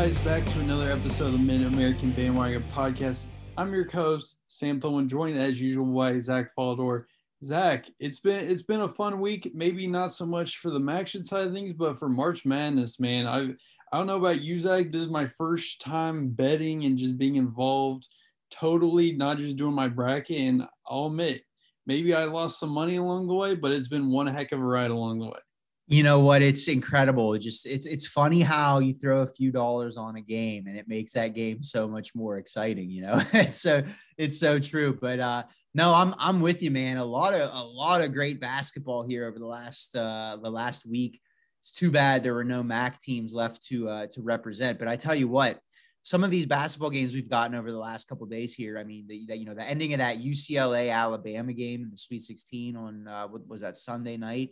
[0.00, 3.26] guys, back to another episode of the Mid American Bandwagon Podcast.
[3.58, 7.04] I'm your host, Sam Thulman, joined as usual by Zach Faldor.
[7.44, 9.50] Zach, it's been it's been a fun week.
[9.54, 13.26] Maybe not so much for the MACtion side of things, but for March Madness, man.
[13.26, 13.50] I
[13.92, 14.90] I don't know about you, Zach.
[14.90, 18.08] This is my first time betting and just being involved
[18.50, 20.38] totally, not just doing my bracket.
[20.38, 21.42] And I'll admit,
[21.86, 24.64] maybe I lost some money along the way, but it's been one heck of a
[24.64, 25.40] ride along the way
[25.90, 26.40] you know what?
[26.40, 27.34] It's incredible.
[27.34, 30.76] It just it's it's funny how you throw a few dollars on a game and
[30.78, 33.20] it makes that game so much more exciting you know?
[33.32, 33.82] It's so
[34.16, 34.96] it's so true.
[34.98, 35.42] But uh
[35.74, 36.96] no i'm i'm with you man.
[36.96, 40.86] A lot of a lot of great basketball here over the last uh the last
[40.86, 41.20] week.
[41.60, 44.78] It's too bad there were no mac teams left to uh to represent.
[44.78, 45.58] But i tell you what
[46.02, 49.04] some of these basketball games we've gotten over the last couple days here i mean
[49.06, 53.06] the, you know the ending of that ucla alabama game in the sweet 16 on
[53.06, 54.48] uh what was that sunday night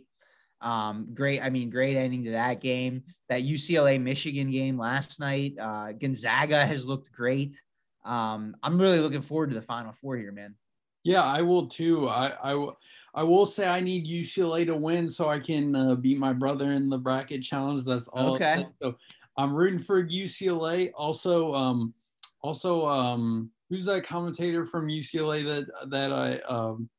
[0.61, 3.03] um, great, I mean, great ending to that game.
[3.29, 5.55] That UCLA Michigan game last night.
[5.59, 7.55] Uh, Gonzaga has looked great.
[8.03, 10.55] Um, I'm really looking forward to the Final Four here, man.
[11.03, 12.09] Yeah, I will too.
[12.09, 12.69] I, I,
[13.13, 16.71] I will say I need UCLA to win so I can uh, beat my brother
[16.71, 17.85] in the bracket challenge.
[17.85, 18.35] That's all.
[18.35, 18.65] Okay.
[18.81, 18.95] So
[19.37, 20.91] I'm rooting for UCLA.
[20.95, 21.93] Also, um,
[22.41, 26.89] also, um, who's that commentator from UCLA that that I um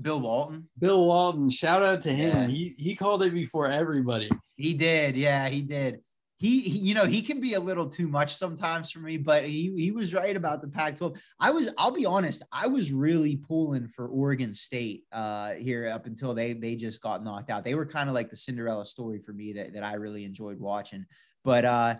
[0.00, 0.68] Bill Walton.
[0.78, 1.50] Bill Walton.
[1.50, 2.36] Shout out to him.
[2.36, 2.46] Yeah.
[2.48, 4.30] He he called it before everybody.
[4.56, 5.16] He did.
[5.16, 6.00] Yeah, he did.
[6.38, 9.44] He, he, you know, he can be a little too much sometimes for me, but
[9.44, 11.16] he he was right about the Pac-12.
[11.38, 16.06] I was, I'll be honest, I was really pulling for Oregon State uh, here up
[16.06, 17.62] until they they just got knocked out.
[17.62, 20.58] They were kind of like the Cinderella story for me that that I really enjoyed
[20.58, 21.06] watching.
[21.44, 21.94] But uh,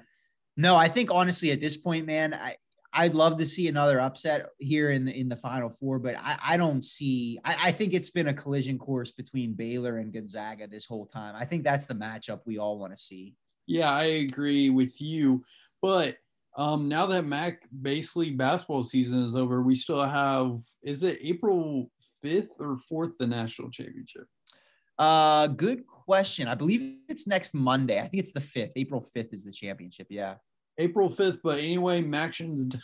[0.57, 2.57] no, I think honestly at this point, man, I,
[2.95, 6.39] I'd love to see another upset here in the in the final four, but I,
[6.43, 10.67] I don't see I, I, think it's been a collision course between Baylor and Gonzaga
[10.67, 11.35] this whole time.
[11.37, 13.35] I think that's the matchup we all want to see.
[13.67, 15.43] Yeah, I agree with you.
[15.81, 16.17] But
[16.57, 21.91] um, now that Mac basically basketball season is over, we still have is it April
[22.25, 24.27] 5th or 4th the national championship?
[24.99, 26.47] Uh good question.
[26.47, 27.99] I believe it's next Monday.
[27.99, 28.73] I think it's the 5th.
[28.77, 30.09] April 5th is the championship.
[30.11, 30.35] Yeah.
[30.79, 31.41] April 5th.
[31.43, 32.75] But anyway, MACtion's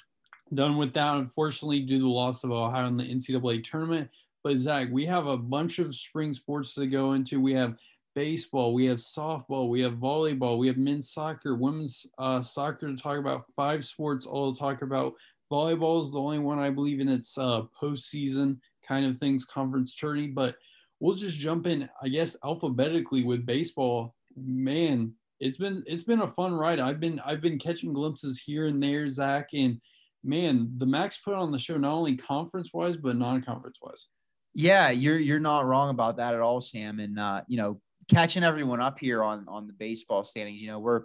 [0.55, 4.09] done with that, unfortunately, due to the loss of Ohio in the NCAA tournament.
[4.45, 7.41] But Zach, we have a bunch of spring sports to go into.
[7.41, 7.77] We have
[8.15, 12.97] baseball, we have softball, we have volleyball, we have men's soccer, women's uh, soccer to
[12.97, 13.45] talk about.
[13.55, 15.15] Five sports all to talk about.
[15.53, 19.95] Volleyball is the only one I believe in its uh, postseason kind of things, conference
[19.95, 20.29] tourney.
[20.29, 20.57] But
[21.01, 24.15] we'll just jump in, I guess, alphabetically with baseball.
[24.37, 26.81] Man, it's been it's been a fun ride.
[26.81, 29.81] I've been I've been catching glimpses here and there, Zach, and
[30.25, 34.07] man, the Max put on the show not only conference wise but non conference wise.
[34.55, 36.99] Yeah, you're you're not wrong about that at all, Sam.
[36.99, 40.61] And uh, you know, catching everyone up here on on the baseball standings.
[40.61, 41.03] You know, we're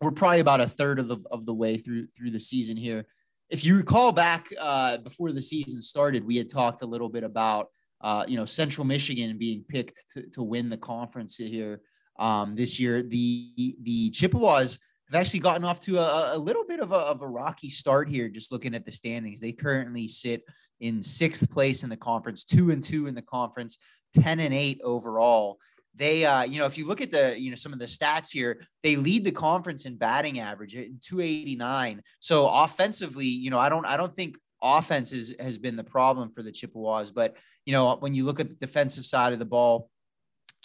[0.00, 3.06] we're probably about a third of the of the way through through the season here.
[3.50, 7.24] If you recall back uh, before the season started, we had talked a little bit
[7.24, 7.68] about
[8.00, 11.82] uh, you know Central Michigan being picked to, to win the conference here
[12.18, 13.02] um, this year.
[13.02, 14.78] The the Chippewas
[15.10, 18.08] have actually gotten off to a, a little bit of a, of a rocky start
[18.08, 18.28] here.
[18.28, 20.42] Just looking at the standings, they currently sit
[20.80, 23.78] in sixth place in the conference, two and two in the conference,
[24.14, 25.58] ten and eight overall.
[25.94, 28.30] They, uh, you know, if you look at the, you know, some of the stats
[28.32, 32.02] here, they lead the conference in batting average at 289.
[32.18, 36.30] So offensively, you know, I don't, I don't think offense is, has been the problem
[36.30, 37.36] for the Chippewas, but
[37.66, 39.90] you know, when you look at the defensive side of the ball,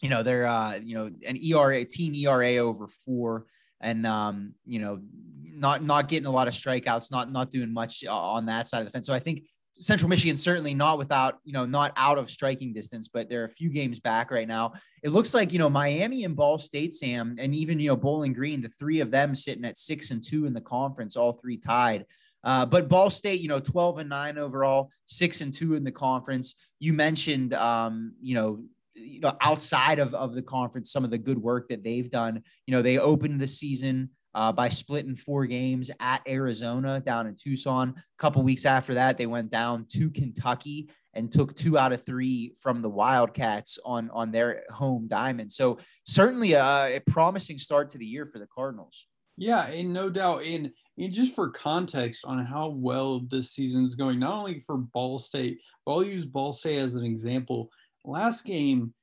[0.01, 3.45] you know, they're, uh, you know, an ERA, team ERA over four
[3.81, 4.99] and, um, you know,
[5.43, 8.79] not, not getting a lot of strikeouts, not, not doing much uh, on that side
[8.79, 9.07] of the fence.
[9.07, 9.43] So I think
[9.73, 13.49] Central Michigan certainly not without, you know, not out of striking distance, but they're a
[13.49, 14.73] few games back right now.
[15.03, 18.33] It looks like, you know, Miami and Ball State, Sam, and even, you know, Bowling
[18.33, 21.57] Green, the three of them sitting at six and two in the conference, all three
[21.57, 22.05] tied.
[22.43, 25.91] Uh, but Ball State, you know, 12 and nine overall, six and two in the
[25.91, 26.55] conference.
[26.79, 28.63] You mentioned, um, you know,
[28.97, 32.41] you know, outside of, of the conference, some of the good work that they've done.
[32.65, 37.35] You know, they opened the season uh, by splitting four games at Arizona down in
[37.35, 37.95] Tucson.
[37.97, 42.05] A couple weeks after that, they went down to Kentucky and took two out of
[42.05, 45.51] three from the Wildcats on on their home diamond.
[45.51, 49.07] So certainly a, a promising start to the year for the Cardinals.
[49.37, 50.43] Yeah, and no doubt.
[50.43, 54.77] And, and just for context on how well this season is going, not only for
[54.77, 57.69] Ball State, but I'll use Ball State as an example
[58.07, 58.93] last game,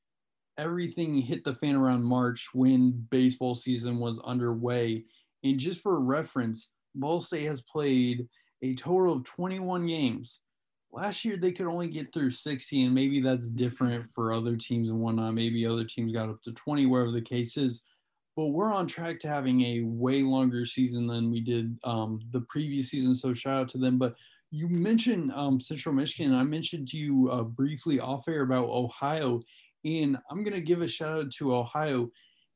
[0.56, 5.05] everything hit the fan around March when baseball season was underway.
[5.43, 8.27] And just for reference, Ball State has played
[8.62, 10.41] a total of 21 games.
[10.93, 14.89] Last year, they could only get through 60, and maybe that's different for other teams
[14.89, 15.35] and whatnot.
[15.35, 17.83] Maybe other teams got up to 20, wherever the case is.
[18.37, 22.41] but we're on track to having a way longer season than we did um, the
[22.43, 23.15] previous season.
[23.15, 23.99] So shout out to them.
[23.99, 24.15] But
[24.55, 26.33] you mentioned um, Central Michigan.
[26.33, 29.43] I mentioned to you uh, briefly off air about Ohio,
[29.85, 32.09] and I'm going to give a shout out to Ohio.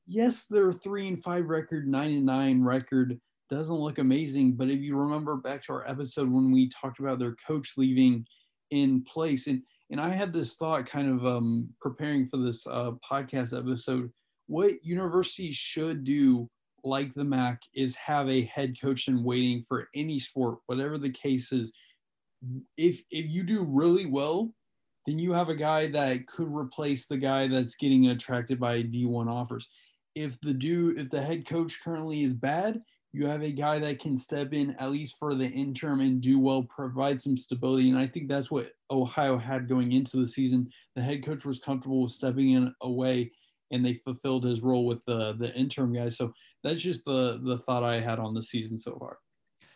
[0.06, 3.18] Yes, their three and five record, nine and nine record
[3.50, 4.52] doesn't look amazing.
[4.52, 8.24] But if you remember back to our episode when we talked about their coach leaving
[8.70, 9.60] in place, and
[9.90, 14.12] and I had this thought kind of um, preparing for this uh, podcast episode.
[14.46, 16.48] What universities should do,
[16.84, 21.10] like the MAC, is have a head coach in waiting for any sport, whatever the
[21.10, 21.72] case is.
[22.76, 24.52] If if you do really well,
[25.06, 29.30] then you have a guy that could replace the guy that's getting attracted by D1
[29.30, 29.68] offers.
[30.14, 32.80] If the dude, if the head coach currently is bad,
[33.12, 36.38] you have a guy that can step in at least for the interim and do
[36.38, 37.88] well, provide some stability.
[37.88, 40.68] And I think that's what Ohio had going into the season.
[40.94, 43.32] The head coach was comfortable with stepping in away
[43.70, 46.16] and they fulfilled his role with the the interim guys.
[46.16, 46.32] So
[46.62, 49.18] that's just the the thought I had on the season so far.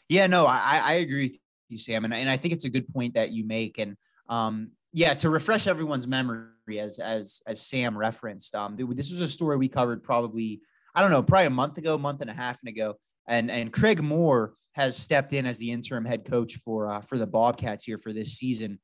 [0.09, 1.39] Yeah, no, I, I agree with
[1.69, 2.05] you, Sam.
[2.05, 3.79] And, and I think it's a good point that you make.
[3.79, 3.97] And
[4.29, 9.29] um, yeah, to refresh everyone's memory as as as Sam referenced, um, this was a
[9.29, 10.61] story we covered probably,
[10.95, 14.03] I don't know, probably a month ago, month and a half ago and and Craig
[14.03, 17.99] Moore has stepped in as the interim head coach for uh, for the Bobcats here
[17.99, 18.79] for this season.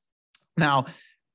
[0.57, 0.87] Now,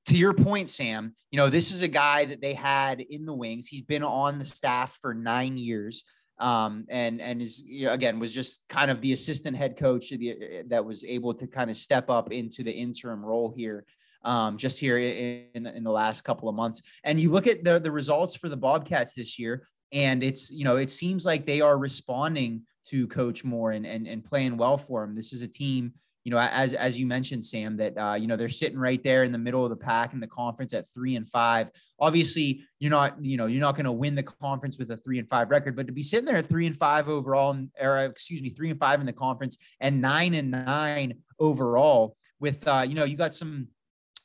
[0.07, 3.33] to your point, Sam, you know this is a guy that they had in the
[3.33, 3.67] wings.
[3.67, 6.03] He's been on the staff for nine years,
[6.39, 10.09] um, and and is you know, again was just kind of the assistant head coach
[10.09, 13.85] the, that was able to kind of step up into the interim role here.
[14.25, 16.81] Um, just here in, in the last couple of months.
[17.03, 20.63] And you look at the, the results for the Bobcats this year, and it's, you
[20.63, 24.77] know, it seems like they are responding to Coach Moore and, and, and playing well
[24.77, 25.13] for him.
[25.13, 28.37] This is a team, you know, as, as you mentioned, Sam, that, uh, you know,
[28.37, 31.15] they're sitting right there in the middle of the pack in the conference at three
[31.15, 31.69] and five.
[31.99, 35.19] Obviously, you're not, you know, you're not going to win the conference with a three
[35.19, 38.41] and five record, but to be sitting there at three and five overall, or excuse
[38.41, 42.95] me, three and five in the conference and nine and nine overall with, uh, you
[42.95, 43.67] know, you got some,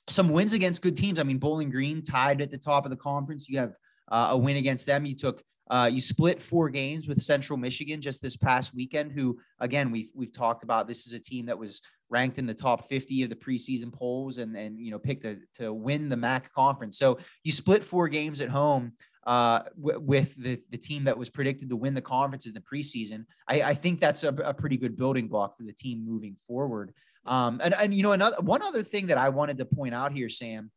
[0.09, 1.19] some wins against good teams.
[1.19, 3.49] I mean, Bowling Green tied at the top of the conference.
[3.49, 3.73] You have
[4.11, 5.05] uh, a win against them.
[5.05, 9.38] You took uh, you split four games with Central Michigan just this past weekend, who
[9.61, 10.88] again we've we've talked about.
[10.88, 14.38] This is a team that was ranked in the top 50 of the preseason polls
[14.38, 16.99] and and you know picked to, to win the MAC conference.
[16.99, 18.93] So you split four games at home
[19.26, 22.61] uh, w- with the the team that was predicted to win the conference in the
[22.61, 23.26] preseason.
[23.47, 26.94] I, I think that's a, a, pretty good building block for the team moving forward.
[27.26, 30.12] Um, and and you know another one other thing that I wanted to point out
[30.12, 30.71] here, Sam,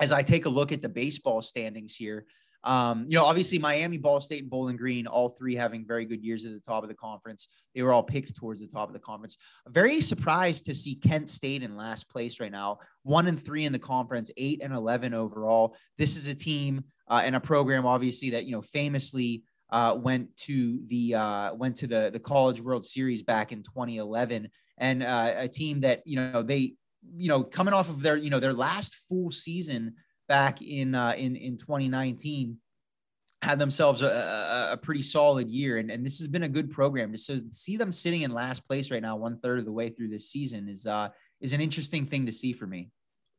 [0.00, 2.24] as I take a look at the baseball standings here.
[2.64, 6.24] Um, you know, obviously Miami, Ball State, and Bowling Green, all three having very good
[6.24, 7.48] years at the top of the conference.
[7.74, 9.36] They were all picked towards the top of the conference.
[9.68, 13.72] Very surprised to see Kent State in last place right now, one and three in
[13.72, 15.76] the conference, eight and eleven overall.
[15.98, 20.34] This is a team uh, and a program, obviously, that you know famously uh, went
[20.38, 25.34] to the uh, went to the the College World Series back in 2011, and uh,
[25.36, 26.74] a team that you know they
[27.16, 29.94] you know coming off of their you know their last full season
[30.28, 32.58] back in uh, in in 2019
[33.42, 35.76] had themselves a, a, a, pretty solid year.
[35.76, 37.12] And, and this has been a good program.
[37.12, 39.90] To so see them sitting in last place right now one third of the way
[39.90, 41.08] through this season is uh
[41.40, 42.90] is an interesting thing to see for me.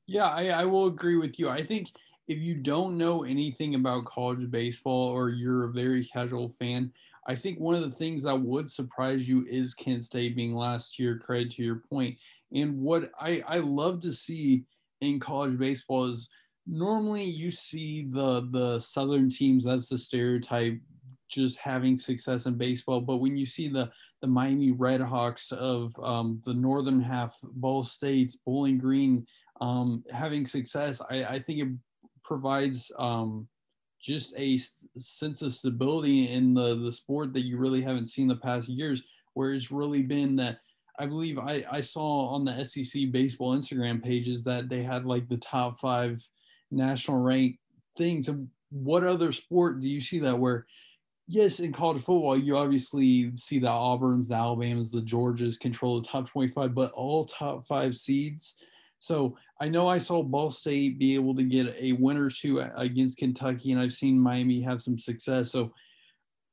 [0.08, 1.50] Yeah I, I will agree with you.
[1.50, 1.92] I think
[2.28, 6.92] if you don't know anything about college baseball or you're a very casual fan
[7.28, 10.98] i think one of the things that would surprise you is kent state being last
[10.98, 12.18] year credit to your point.
[12.52, 14.64] and what i i love to see
[15.02, 16.28] in college baseball is–
[16.68, 20.80] normally you see the the southern teams that's the stereotype
[21.28, 23.02] just having success in baseball.
[23.02, 23.92] But when you see the
[24.22, 29.26] the miami redhawks of um, the northern half ball states bowling green
[29.62, 31.68] um, having success I, I think it
[32.24, 33.48] provides um,
[34.02, 34.58] just a
[34.98, 39.04] sense of stability in the the sport that you really haven't seen the past years
[39.34, 40.60] where it's really been that
[40.98, 45.28] I believe I, I saw on the SEC baseball Instagram pages that they had like
[45.28, 46.26] the top five
[46.72, 47.60] national rank
[47.98, 48.28] things.
[48.28, 50.66] And what other sport do you see that where,
[51.28, 56.08] yes, in college football, you obviously see the Auburns, the Alabamas, the Georgias control the
[56.08, 58.56] top 25, but all top five seeds.
[59.00, 62.60] So I know I saw Ball State be able to get a win or two
[62.76, 65.52] against Kentucky, and I've seen Miami have some success.
[65.52, 65.74] So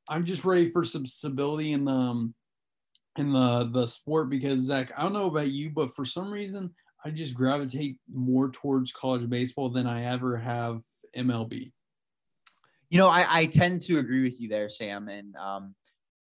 [0.09, 2.35] I'm just ready for some stability in the um,
[3.17, 6.75] in the the sport because Zach, I don't know about you, but for some reason
[7.05, 10.81] I just gravitate more towards college baseball than I ever have
[11.17, 11.73] MLB.
[12.91, 15.09] You know, I, I tend to agree with you there, Sam.
[15.09, 15.75] And, um,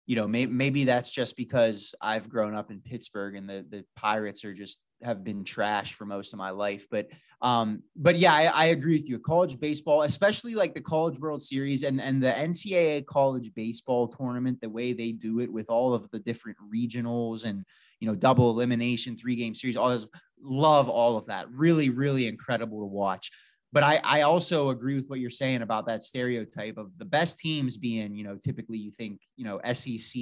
[0.06, 3.84] you know, may, maybe that's just because I've grown up in Pittsburgh and the, the
[3.94, 6.86] Pirates are just have been trash for most of my life.
[6.90, 7.08] But
[7.40, 9.18] um, but yeah, I, I, agree with you.
[9.18, 14.60] College baseball, especially like the College World Series and and the NCAA College Baseball Tournament,
[14.60, 17.64] the way they do it with all of the different regionals and
[17.98, 20.06] you know double elimination, three game series, all this.
[20.42, 21.50] Love all of that.
[21.50, 23.30] Really, really incredible to watch.
[23.72, 27.38] But I, I also agree with what you're saying about that stereotype of the best
[27.38, 30.20] teams being, you know, typically you think, you know, SEC,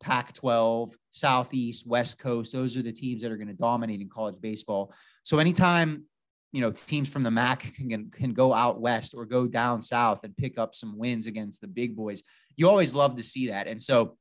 [0.00, 2.52] Pac 12, Southeast, West Coast.
[2.52, 4.94] Those are the teams that are going to dominate in college baseball.
[5.24, 6.04] So anytime,
[6.52, 10.24] you know, teams from the MAC can, can go out west or go down south
[10.24, 12.22] and pick up some wins against the big boys,
[12.56, 13.66] you always love to see that.
[13.66, 14.16] And so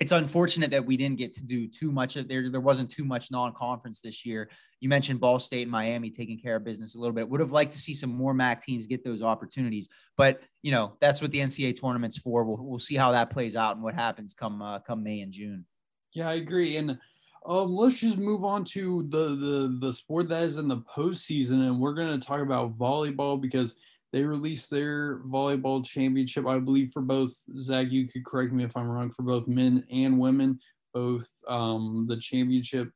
[0.00, 2.50] it's unfortunate that we didn't get to do too much of there.
[2.50, 4.48] There wasn't too much non-conference this year.
[4.80, 7.28] You mentioned Ball State and Miami taking care of business a little bit.
[7.28, 10.96] Would have liked to see some more MAC teams get those opportunities, but you know
[11.00, 12.44] that's what the NCAA tournament's for.
[12.44, 15.32] We'll, we'll see how that plays out and what happens come uh, come May and
[15.32, 15.66] June.
[16.14, 16.78] Yeah, I agree.
[16.78, 16.98] And
[17.44, 21.66] um, let's just move on to the the the sport that is in the postseason,
[21.66, 23.74] and we're going to talk about volleyball because
[24.12, 27.32] they released their volleyball championship, I believe, for both.
[27.58, 30.58] Zach, you could correct me if I'm wrong, for both men and women,
[30.92, 32.90] both um, the championship.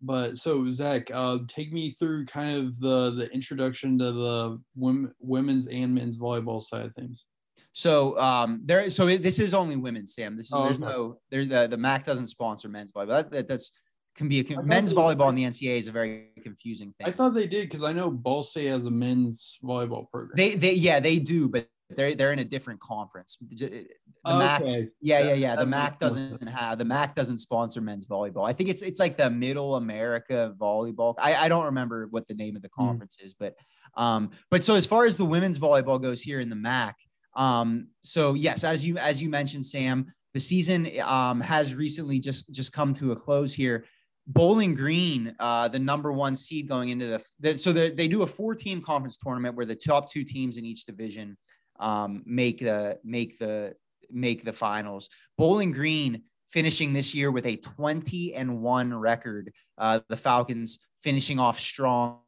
[0.00, 5.12] But so Zach, uh, take me through kind of the the introduction to the women,
[5.20, 7.24] women's and men's volleyball side of things.
[7.72, 10.36] So um, there, so this is only women, Sam.
[10.36, 10.92] This is oh, there's okay.
[10.92, 13.08] no there's the the MAC doesn't sponsor men's volleyball.
[13.08, 13.72] That, that, that's
[14.14, 17.06] can be a men's volleyball in the NCAA is a very confusing thing.
[17.06, 20.36] I thought they did because I know Ball State has a men's volleyball program.
[20.36, 23.36] They they yeah they do, but they're they're in a different conference.
[23.40, 23.88] The okay.
[24.26, 24.62] MAC,
[25.00, 25.56] yeah, yeah, yeah.
[25.56, 28.48] The MAC doesn't have the MAC doesn't sponsor men's volleyball.
[28.48, 31.14] I think it's it's like the Middle America Volleyball.
[31.18, 32.86] I, I don't remember what the name of the hmm.
[32.86, 33.26] conference mm.
[33.26, 33.54] is, but
[33.96, 36.96] um, but so as far as the women's volleyball goes here in the MAC,
[37.36, 42.52] um, so yes, as you as you mentioned, Sam, the season um has recently just
[42.52, 43.84] just come to a close here.
[44.26, 48.26] Bowling Green, uh, the number one seed going into the, the so they do a
[48.26, 51.36] four team conference tournament where the top two teams in each division
[51.78, 53.74] um, make the make the
[54.10, 55.10] make the finals.
[55.36, 59.52] Bowling Green finishing this year with a 20 and one record.
[59.76, 62.20] Uh, the Falcons finishing off strong.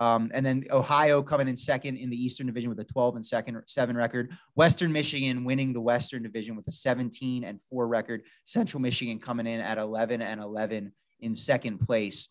[0.00, 3.24] Um, and then Ohio coming in second in the Eastern Division with a 12 and
[3.24, 4.32] second seven record.
[4.56, 8.22] Western Michigan winning the Western Division with a 17 and four record.
[8.44, 10.92] Central Michigan coming in at 11 and 11
[11.24, 12.28] in second place.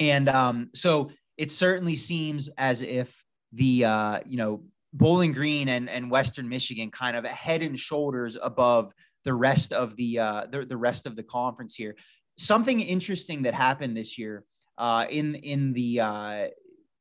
[0.00, 5.88] And um, so it certainly seems as if the, uh, you know, Bowling Green and,
[5.88, 8.92] and Western Michigan kind of head and shoulders above
[9.24, 11.94] the rest of the, uh, the, the rest of the conference here.
[12.36, 14.44] Something interesting that happened this year
[14.76, 16.46] uh, in, in the, uh,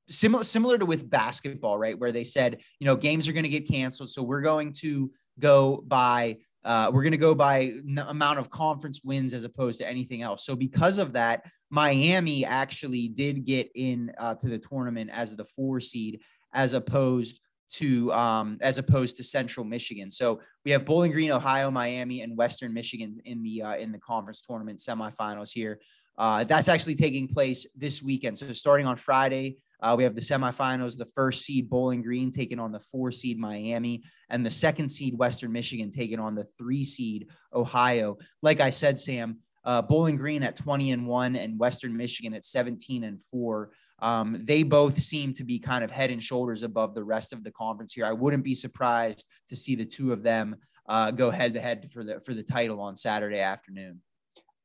[0.10, 1.98] similar similar to with basketball, right?
[1.98, 5.12] Where they said, you know, games are going to get canceled, so we're going to
[5.39, 9.80] go by uh, we're going to go by n- amount of conference wins as opposed
[9.80, 10.46] to anything else.
[10.46, 15.46] So because of that, Miami actually did get in uh, to the tournament as the
[15.46, 16.20] four seed,
[16.53, 17.39] as opposed
[17.72, 20.12] to um, as opposed to Central Michigan.
[20.12, 24.00] So we have Bowling Green, Ohio, Miami, and Western Michigan in the uh, in the
[24.00, 25.80] conference tournament semifinals here.
[26.18, 28.38] Uh, that's actually taking place this weekend.
[28.38, 32.60] So starting on Friday, uh, we have the semifinals, the first seed Bowling Green taking
[32.60, 36.84] on the four seed Miami, and the second seed Western Michigan taking on the three
[36.84, 38.18] seed Ohio.
[38.42, 42.46] Like I said, Sam, uh, Bowling Green at 20 and one, and Western Michigan at
[42.46, 43.72] 17 and four.
[44.00, 47.44] Um, they both seem to be kind of head and shoulders above the rest of
[47.44, 48.06] the conference here.
[48.06, 50.56] I wouldn't be surprised to see the two of them
[50.88, 54.02] uh, go head to head for the for the title on Saturday afternoon.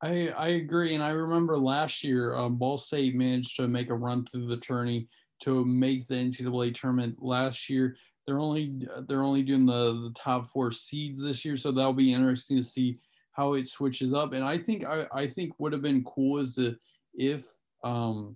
[0.01, 0.93] I, I agree.
[0.93, 4.57] And I remember last year, um, Ball State managed to make a run through the
[4.57, 5.07] tourney
[5.41, 7.95] to make the NCAA tournament last year.
[8.25, 12.13] They're only they're only doing the, the top four seeds this year, so that'll be
[12.13, 12.99] interesting to see
[13.31, 14.33] how it switches up.
[14.33, 16.77] And I think I, I think would have been cool is that
[17.13, 17.45] if
[17.83, 18.35] um,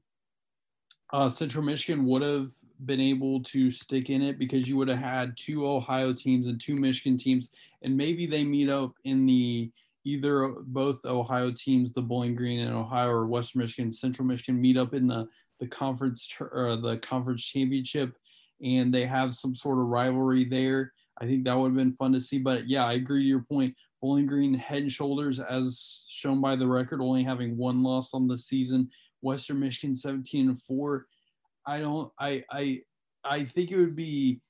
[1.11, 2.51] uh, Central Michigan would have
[2.85, 6.59] been able to stick in it because you would have had two Ohio teams and
[6.59, 7.51] two Michigan teams,
[7.81, 9.69] and maybe they meet up in the
[10.03, 14.77] either both Ohio teams, the Bowling Green and Ohio or Western Michigan, Central Michigan meet
[14.77, 15.27] up in the
[15.59, 18.17] the conference or the conference championship,
[18.63, 20.91] and they have some sort of rivalry there.
[21.19, 22.39] I think that would have been fun to see.
[22.39, 23.75] But yeah, I agree to your point.
[24.01, 28.27] Bowling Green head and shoulders, as shown by the record, only having one loss on
[28.27, 28.89] the season.
[29.21, 31.05] Western Michigan 17 and four.
[31.67, 32.11] I don't.
[32.19, 32.81] I I
[33.23, 34.41] I think it would be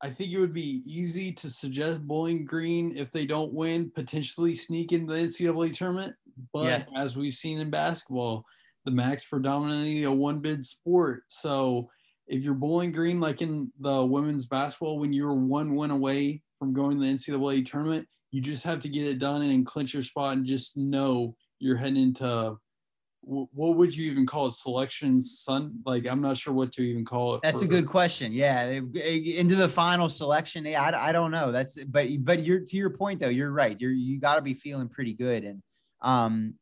[0.00, 4.54] I think it would be easy to suggest Bowling Green if they don't win, potentially
[4.54, 6.14] sneak into the NCAA tournament.
[6.52, 7.00] But yeah.
[7.00, 8.44] as we've seen in basketball,
[8.84, 11.24] the MAC's predominantly a one bid sport.
[11.28, 11.90] So
[12.28, 16.72] if you're Bowling Green, like in the women's basketball, when you're one win away from
[16.72, 20.02] going to the NCAA tournament, you just have to get it done and clinch your
[20.02, 22.56] spot and just know you're heading into
[23.22, 24.52] what would you even call it?
[24.52, 25.80] Selection Sun?
[25.84, 27.42] Like, I'm not sure what to even call it.
[27.42, 28.32] That's for, a good question.
[28.32, 30.64] Yeah, into the final selection.
[30.64, 31.52] Yeah, I, I don't know.
[31.52, 33.28] That's but but you're to your point though.
[33.28, 33.78] You're right.
[33.78, 35.62] You're you got to be feeling pretty good and
[36.00, 36.54] um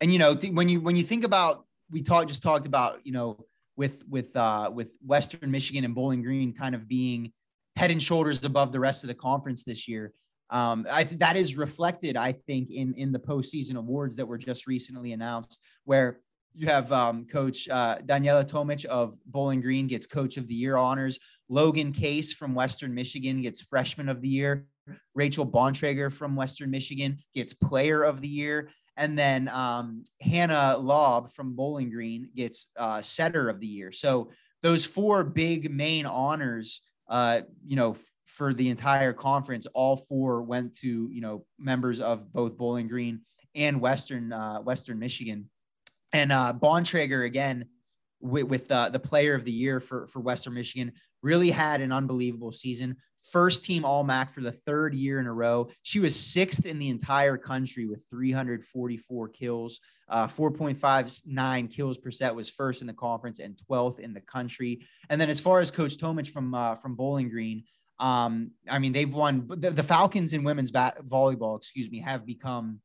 [0.00, 3.00] and you know th- when you when you think about we talked just talked about
[3.04, 3.44] you know
[3.76, 7.32] with with uh with Western Michigan and Bowling Green kind of being
[7.76, 10.12] head and shoulders above the rest of the conference this year.
[10.50, 14.38] Um, I think that is reflected, I think, in in the postseason awards that were
[14.38, 16.20] just recently announced, where
[16.54, 20.76] you have um, Coach uh, Danijela Tomic of Bowling Green gets Coach of the Year
[20.76, 21.18] honors.
[21.48, 24.66] Logan Case from Western Michigan gets Freshman of the Year.
[25.14, 28.70] Rachel Bontrager from Western Michigan gets Player of the Year.
[28.96, 33.92] And then um, Hannah Lobb from Bowling Green gets uh, Setter of the Year.
[33.92, 34.30] So
[34.62, 37.96] those four big main honors, uh, you know,
[38.26, 43.20] for the entire conference, all four went to you know members of both Bowling Green
[43.54, 45.50] and Western uh, Western Michigan,
[46.12, 47.66] and uh, Bontrager again
[48.20, 50.92] with, with uh, the Player of the Year for for Western Michigan
[51.22, 52.96] really had an unbelievable season.
[53.30, 55.68] First team All MAC for the third year in a row.
[55.82, 59.80] She was sixth in the entire country with 344 kills.
[60.08, 64.84] Uh, 4.59 kills per set was first in the conference and 12th in the country.
[65.08, 67.64] And then as far as Coach Tomic from uh, from Bowling Green,
[67.98, 72.26] um, I mean, they've won the, the Falcons in women's bat, volleyball, excuse me, have
[72.26, 72.80] become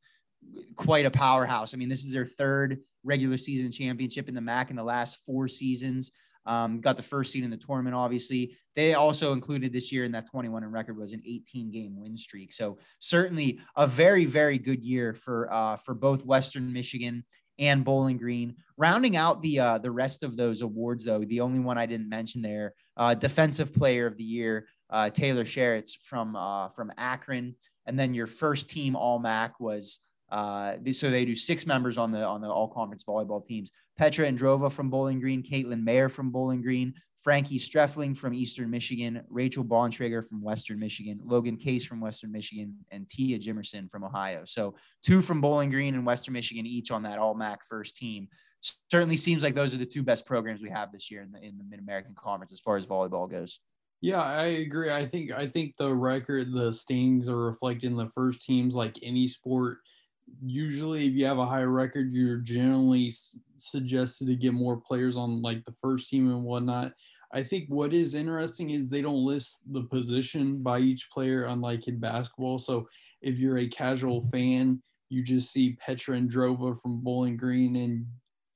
[0.76, 1.74] quite a powerhouse.
[1.74, 5.18] I mean, this is their third regular season championship in the MAC in the last
[5.24, 6.12] four seasons.
[6.46, 8.56] Um, got the first seed in the tournament, obviously.
[8.74, 12.16] They also included this year in that 21 and record was an 18 game win
[12.16, 12.54] streak.
[12.54, 17.24] So certainly a very, very good year for uh, for both Western Michigan
[17.58, 18.56] and Bowling Green.
[18.76, 22.08] Rounding out the uh, the rest of those awards, though, the only one I didn't
[22.08, 27.56] mention there, uh, Defensive Player of the Year uh, Taylor Sheritz from uh, from Akron,
[27.86, 32.12] and then your first team All MAC was uh, so they do six members on
[32.12, 36.30] the on the All Conference volleyball teams: Petra Androva from Bowling Green, Caitlin Mayer from
[36.30, 42.00] Bowling Green, Frankie Streffling from Eastern Michigan, Rachel Bontrager from Western Michigan, Logan Case from
[42.00, 44.42] Western Michigan, and Tia Jimerson from Ohio.
[44.44, 48.28] So two from Bowling Green and Western Michigan each on that All MAC first team.
[48.90, 51.38] Certainly seems like those are the two best programs we have this year in the
[51.40, 53.60] in the Mid American Conference as far as volleyball goes.
[54.00, 54.92] Yeah, I agree.
[54.92, 59.26] I think I think the record, the standings are reflecting the first teams like any
[59.26, 59.78] sport.
[60.44, 63.12] Usually, if you have a higher record, you're generally
[63.56, 66.92] suggested to get more players on like the first team and whatnot.
[67.32, 71.86] I think what is interesting is they don't list the position by each player, unlike
[71.88, 72.58] in basketball.
[72.58, 72.88] So
[73.20, 74.30] if you're a casual mm-hmm.
[74.30, 78.06] fan, you just see Petra Androva from Bowling Green and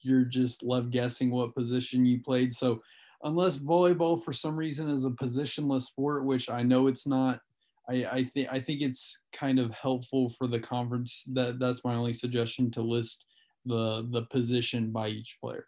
[0.01, 2.53] you're just left guessing what position you played.
[2.53, 2.83] So
[3.23, 7.41] unless volleyball for some reason is a positionless sport, which I know it's not.
[7.89, 11.25] I, I think I think it's kind of helpful for the conference.
[11.33, 13.25] That that's my only suggestion to list
[13.67, 15.67] the the position by each player.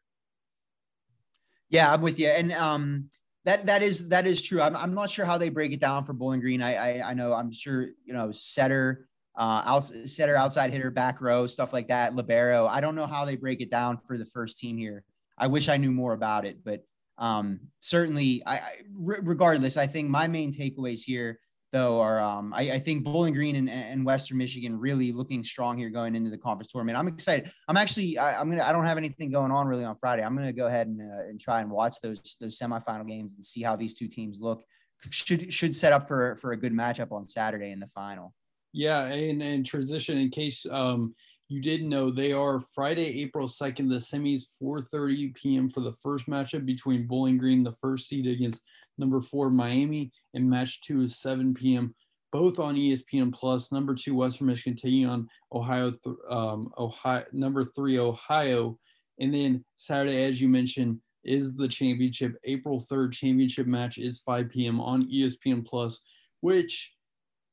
[1.69, 3.11] Yeah, I'm with you, and um,
[3.45, 4.63] that that is that is true.
[4.63, 6.63] I'm I'm not sure how they break it down for Bowling Green.
[6.63, 11.21] I I, I know I'm sure you know setter, uh, out, setter, outside hitter, back
[11.21, 12.67] row, stuff like that, libero.
[12.67, 15.05] I don't know how they break it down for the first team here.
[15.37, 16.85] I wish I knew more about it, but
[17.19, 21.41] um, certainly, I, I regardless, I think my main takeaways here
[21.75, 25.77] though are um, I, I, think Bowling Green and, and, Western Michigan really looking strong
[25.77, 26.97] here going into the conference tournament.
[26.97, 27.51] I'm excited.
[27.67, 30.23] I'm actually I, am gonna I don't have anything going on really on Friday.
[30.23, 33.45] I'm gonna go ahead and, uh, and try and watch those those semifinal games and
[33.45, 34.63] see how these two teams look.
[35.11, 38.33] Should should set up for for a good matchup on Saturday in the final.
[38.73, 41.13] Yeah, and and transition in case um,
[41.49, 45.71] you didn't know they are Friday, April 2nd, the semis, 4.30 p.m.
[45.71, 48.63] for the first matchup between Bowling Green, the first seed against
[48.99, 51.95] number four, Miami, and match two is 7 p.m.,
[52.33, 53.71] both on ESPN Plus.
[53.71, 55.93] Number two, Western Michigan taking on Ohio,
[56.29, 58.79] um, Ohio, number three, Ohio.
[59.21, 62.37] And then Saturday, as you mentioned, is the championship.
[62.45, 64.81] April 3rd championship match is 5 p.m.
[64.81, 66.01] on ESPN Plus,
[66.41, 66.95] which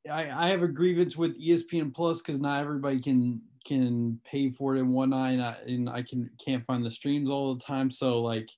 [0.09, 4.75] I, I have a grievance with ESPN Plus because not everybody can can pay for
[4.75, 7.91] it and whatnot, and I, and I can can't find the streams all the time.
[7.91, 8.49] So like,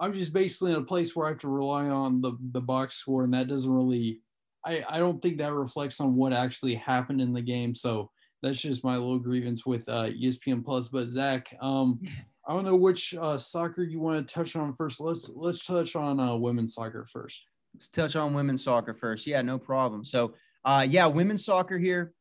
[0.00, 2.94] I'm just basically in a place where I have to rely on the the box
[2.94, 4.20] score, and that doesn't really.
[4.64, 7.74] I I don't think that reflects on what actually happened in the game.
[7.74, 8.10] So
[8.42, 10.88] that's just my little grievance with uh, ESPN Plus.
[10.88, 12.00] But Zach, um,
[12.46, 15.00] I don't know which uh, soccer you want to touch on first.
[15.00, 17.44] Let's let's touch on uh, women's soccer first.
[17.74, 19.26] Let's touch on women's soccer first.
[19.26, 20.04] Yeah, no problem.
[20.04, 20.34] So,
[20.64, 22.12] uh, yeah, women's soccer here.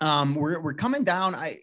[0.00, 1.34] Um, we're we're coming down.
[1.34, 1.60] I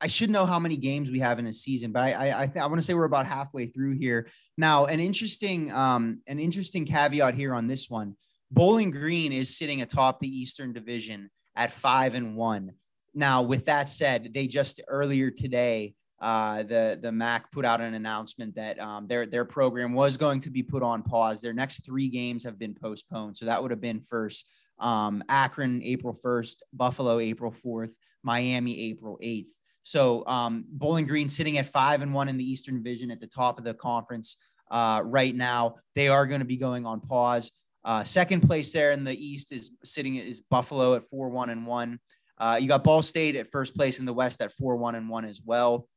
[0.00, 2.46] I should know how many games we have in a season, but I I I,
[2.46, 4.86] th- I want to say we're about halfway through here now.
[4.86, 8.16] An interesting um an interesting caveat here on this one.
[8.50, 12.72] Bowling Green is sitting atop the Eastern Division at five and one.
[13.14, 17.94] Now, with that said, they just earlier today uh, the the MAC put out an
[17.94, 21.40] announcement that um, their their program was going to be put on pause.
[21.40, 25.82] Their next three games have been postponed, so that would have been first um, Akron
[25.82, 29.54] April first, Buffalo April fourth, Miami April eighth.
[29.82, 33.26] So um, Bowling Green sitting at five and one in the Eastern Division at the
[33.26, 34.36] top of the conference
[34.70, 35.76] uh, right now.
[35.94, 37.52] They are going to be going on pause.
[37.84, 41.66] Uh, second place there in the East is sitting is Buffalo at four one and
[41.66, 42.00] one.
[42.36, 45.08] Uh, you got Ball State at first place in the West at four one and
[45.08, 45.88] one as well.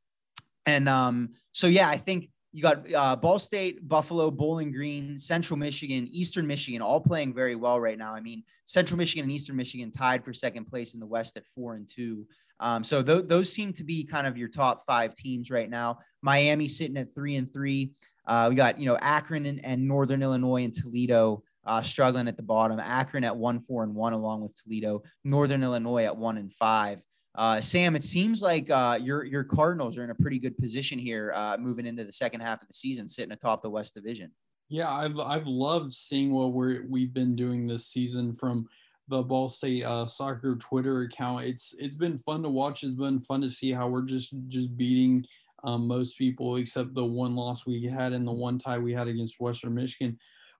[0.65, 5.57] And um, so, yeah, I think you got uh, Ball State, Buffalo, Bowling Green, Central
[5.57, 8.13] Michigan, Eastern Michigan, all playing very well right now.
[8.13, 11.45] I mean, Central Michigan and Eastern Michigan tied for second place in the West at
[11.47, 12.27] four and two.
[12.61, 15.99] Um, so th- those seem to be kind of your top five teams right now.
[16.21, 17.91] Miami sitting at three and three.
[18.25, 22.37] Uh, we got you know Akron and, and Northern Illinois and Toledo uh, struggling at
[22.37, 22.79] the bottom.
[22.79, 25.01] Akron at one four and one along with Toledo.
[25.23, 27.03] Northern Illinois at one and five.
[27.33, 30.99] Uh, Sam, it seems like uh, your your Cardinals are in a pretty good position
[30.99, 34.31] here, uh, moving into the second half of the season, sitting atop the West Division.
[34.69, 38.67] Yeah, I've I've loved seeing what we're we've been doing this season from
[39.07, 41.43] the Ball State uh, soccer Twitter account.
[41.45, 42.83] It's it's been fun to watch.
[42.83, 45.25] It's been fun to see how we're just just beating
[45.63, 49.07] um, most people, except the one loss we had and the one tie we had
[49.07, 50.17] against Western Michigan.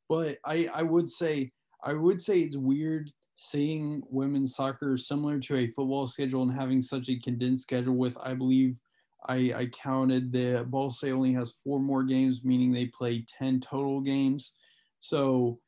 [0.10, 1.52] But I I would say
[1.84, 6.82] I would say it's weird seeing women's soccer similar to a football schedule and having
[6.82, 8.76] such a condensed schedule with, I believe,
[9.28, 13.60] I, I counted the Ball State only has four more games, meaning they play 10
[13.60, 14.54] total games.
[15.00, 15.60] So,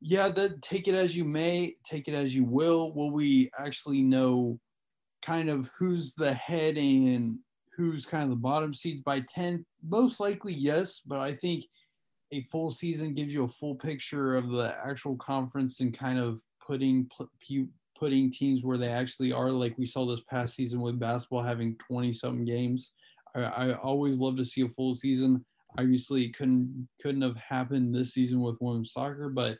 [0.00, 2.92] yeah, that take it as you may, take it as you will.
[2.94, 4.58] Will we actually know
[5.22, 7.38] kind of who's the head and
[7.76, 9.64] who's kind of the bottom seeds by 10?
[9.86, 11.64] Most likely, yes, but I think
[12.32, 16.40] a full season gives you a full picture of the actual conference and kind of
[16.64, 17.10] putting
[17.98, 21.76] putting teams where they actually are, like we saw this past season with basketball having
[21.76, 22.92] 20 something games.
[23.34, 25.44] I, I always love to see a full season.
[25.78, 29.58] Obviously, it couldn't couldn't have happened this season with women's soccer, but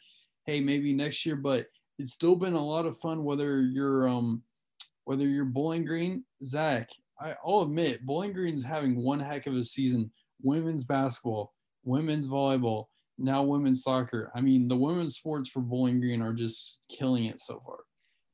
[0.51, 1.37] hey, maybe next year.
[1.37, 1.67] But
[1.99, 3.25] it's still been a lot of fun.
[3.25, 4.43] Whether you're um,
[5.05, 9.65] whether you're Bowling Green, Zach, I, I'll admit Bowling Green's having one heck of a
[9.65, 10.11] season.
[10.43, 11.53] Women's basketball,
[11.85, 12.87] women's volleyball,
[13.19, 14.33] now women's soccer.
[14.35, 17.79] I mean, the women's sports for Bowling Green are just killing it so far.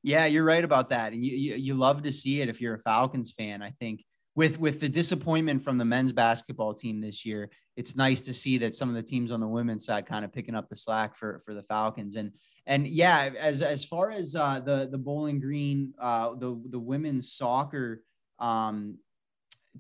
[0.03, 2.77] Yeah, you're right about that, and you, you, you love to see it if you're
[2.77, 3.61] a Falcons fan.
[3.61, 4.05] I think
[4.37, 8.59] with with the disappointment from the men's basketball team this year, it's nice to see
[8.59, 11.15] that some of the teams on the women's side kind of picking up the slack
[11.15, 12.17] for for the Falcons.
[12.17, 12.33] And
[12.67, 17.31] and yeah, as as far as uh, the the Bowling Green uh, the the women's
[17.31, 18.03] soccer
[18.39, 18.99] um,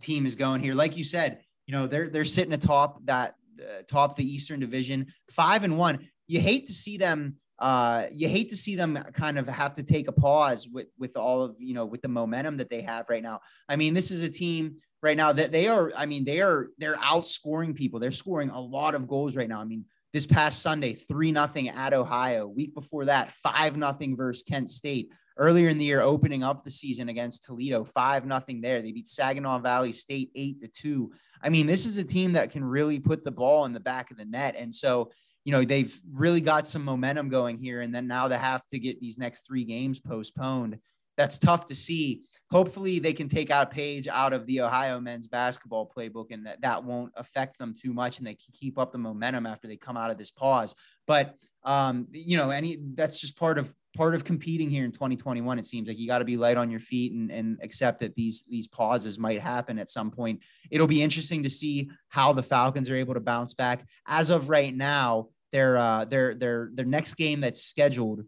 [0.00, 3.82] team is going here, like you said, you know they're they're sitting atop that uh,
[3.88, 6.06] top the Eastern Division, five and one.
[6.26, 7.36] You hate to see them.
[7.58, 11.16] Uh, you hate to see them kind of have to take a pause with with
[11.16, 13.40] all of you know with the momentum that they have right now.
[13.68, 15.92] I mean, this is a team right now that they are.
[15.96, 17.98] I mean, they are they're outscoring people.
[17.98, 19.60] They're scoring a lot of goals right now.
[19.60, 22.46] I mean, this past Sunday, three nothing at Ohio.
[22.46, 25.10] Week before that, five nothing versus Kent State.
[25.38, 28.80] Earlier in the year, opening up the season against Toledo, five nothing there.
[28.80, 31.12] They beat Saginaw Valley State eight to two.
[31.42, 34.10] I mean, this is a team that can really put the ball in the back
[34.10, 34.56] of the net.
[34.58, 35.10] And so,
[35.46, 37.80] you know, they've really got some momentum going here.
[37.80, 40.80] And then now they have to get these next three games postponed.
[41.16, 42.22] That's tough to see.
[42.50, 46.46] Hopefully, they can take out a page out of the Ohio men's basketball playbook and
[46.46, 49.68] that, that won't affect them too much and they can keep up the momentum after
[49.68, 50.74] they come out of this pause.
[51.06, 55.58] But, um, you know, any that's just part of part of competing here in 2021
[55.58, 58.14] it seems like you got to be light on your feet and, and accept that
[58.14, 60.38] these these pauses might happen at some point
[60.70, 64.50] it'll be interesting to see how the falcons are able to bounce back as of
[64.50, 68.22] right now their uh their their their next game that's scheduled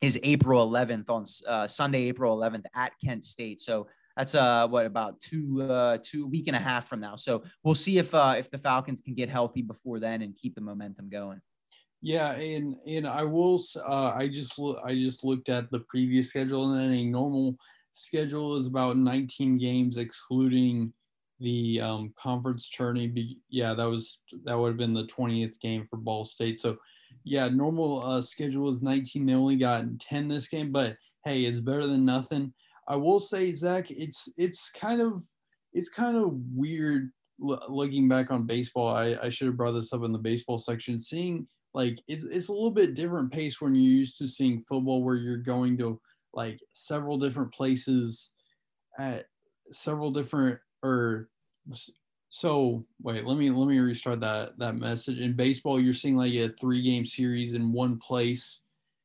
[0.00, 4.86] is april 11th on uh, sunday april 11th at kent state so that's uh what
[4.86, 8.36] about two uh two week and a half from now so we'll see if uh
[8.38, 11.40] if the falcons can get healthy before then and keep the momentum going
[12.04, 13.62] yeah, and and I will.
[13.76, 17.54] Uh, I just I just looked at the previous schedule, and then a normal
[17.92, 20.92] schedule is about 19 games, excluding
[21.42, 23.36] the um, conference tourney.
[23.48, 26.60] Yeah, that was that would have been the 20th game for Ball State.
[26.60, 26.76] So,
[27.24, 29.26] yeah, normal uh, schedule is 19.
[29.26, 32.52] They only got 10 this game, but hey, it's better than nothing.
[32.88, 35.22] I will say, Zach, it's it's kind of
[35.72, 38.88] it's kind of weird looking back on baseball.
[38.88, 40.98] I, I should have brought this up in the baseball section.
[40.98, 45.02] Seeing like it's it's a little bit different pace when you're used to seeing football
[45.02, 46.00] where you're going to
[46.34, 48.30] like several different places
[48.98, 49.26] at
[49.70, 51.28] several different or
[52.28, 56.32] so wait let me let me restart that that message in baseball you're seeing like
[56.32, 58.60] a three game series in one place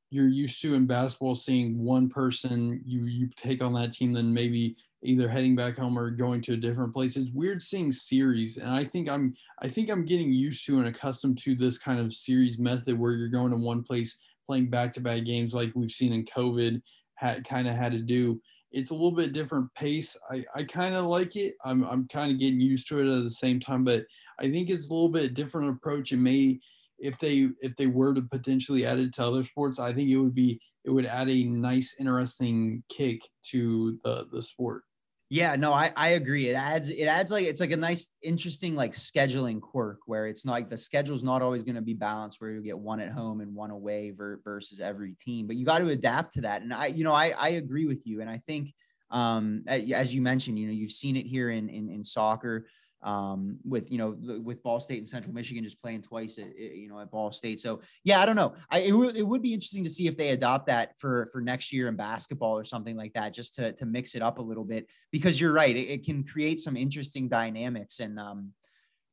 [0.09, 4.33] you're used to in basketball seeing one person you you take on that team then
[4.33, 7.17] maybe either heading back home or going to a different place.
[7.17, 10.87] It's weird seeing series, and I think I'm I think I'm getting used to and
[10.87, 14.93] accustomed to this kind of series method where you're going to one place playing back
[14.93, 16.81] to back games like we've seen in COVID
[17.15, 18.41] had kind of had to do.
[18.71, 20.17] It's a little bit different pace.
[20.29, 21.55] I, I kind of like it.
[21.63, 24.05] I'm I'm kind of getting used to it at the same time, but
[24.39, 26.11] I think it's a little bit different approach.
[26.11, 26.59] It may
[26.99, 30.17] if they if they were to potentially add it to other sports, I think it
[30.17, 34.83] would be it would add a nice, interesting kick to the the sport.
[35.29, 36.47] Yeah, no, I, I agree.
[36.47, 40.45] It adds it adds like it's like a nice, interesting like scheduling quirk where it's
[40.45, 43.11] not like the schedule's not always going to be balanced where you get one at
[43.11, 45.45] home and one away versus every team.
[45.45, 46.61] But you got to adapt to that.
[46.61, 48.21] And I, you know, I I agree with you.
[48.21, 48.73] And I think
[49.11, 52.67] um as you mentioned, you know, you've seen it here in in, in soccer
[53.03, 56.89] um, with you know with Ball State and Central Michigan just playing twice at you
[56.89, 57.59] know at Ball State.
[57.59, 58.55] So yeah, I don't know.
[58.69, 61.41] I it, w- it would be interesting to see if they adopt that for for
[61.41, 64.41] next year in basketball or something like that, just to to mix it up a
[64.41, 64.87] little bit.
[65.11, 68.19] Because you're right, it, it can create some interesting dynamics and.
[68.19, 68.53] Um,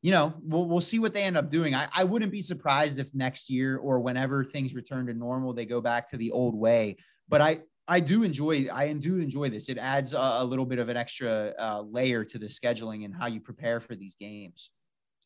[0.02, 1.74] you know, we'll, we'll see what they end up doing.
[1.74, 5.64] I, I wouldn't be surprised if next year or whenever things return to normal, they
[5.64, 6.98] go back to the old way.
[7.26, 9.68] But I, I do enjoy I do enjoy this.
[9.68, 13.14] It adds a, a little bit of an extra uh, layer to the scheduling and
[13.14, 14.70] how you prepare for these games.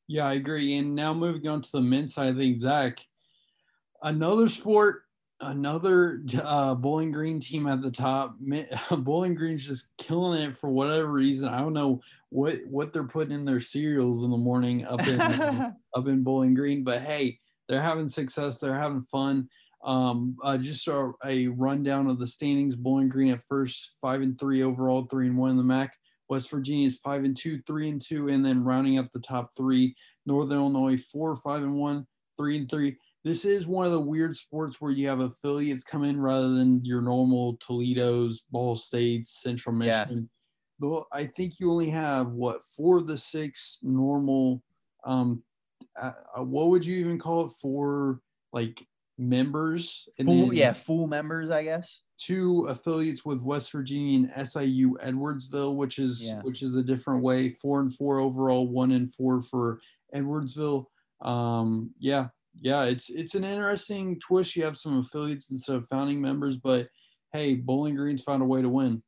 [0.09, 0.77] Yeah, I agree.
[0.77, 2.99] And now moving on to the men's side of things, Zach,
[4.03, 5.03] another sport,
[5.41, 8.37] another uh, Bowling Green team at the top.
[8.91, 11.49] Bowling Green's just killing it for whatever reason.
[11.49, 15.21] I don't know what what they're putting in their cereals in the morning up in
[15.95, 18.59] up in Bowling Green, but hey, they're having success.
[18.59, 19.49] They're having fun.
[19.85, 24.39] Um, uh, just a, a, rundown of the standings: Bowling Green at first, five and
[24.39, 25.95] three overall, three and one in the MAC.
[26.29, 29.51] West Virginia is five and two, three and two, and then rounding up the top
[29.57, 29.95] three:
[30.27, 32.97] Northern Illinois four, five and one, three and three.
[33.25, 36.85] This is one of the weird sports where you have affiliates come in rather than
[36.85, 40.29] your normal Toledo's, Ball States, Central Michigan.
[40.81, 41.01] Yeah.
[41.13, 44.63] I think you only have what four of the six normal.
[45.05, 45.43] Um,
[46.01, 47.53] uh, what would you even call it?
[47.61, 48.21] Four
[48.53, 48.87] like
[49.19, 50.09] members.
[50.25, 52.03] Full, yeah, full members, I guess.
[52.19, 56.41] Two affiliates with West Virginia and SIU Edwardsville, which is yeah.
[56.43, 57.51] which is a different way.
[57.51, 59.81] Four and four overall, one and four for
[60.15, 60.87] Edwardsville.
[61.21, 62.29] Um, yeah,
[62.61, 64.57] yeah, it's it's an interesting twist.
[64.57, 66.89] You have some affiliates instead of founding members, but
[67.33, 69.03] hey, Bowling Green's found a way to win.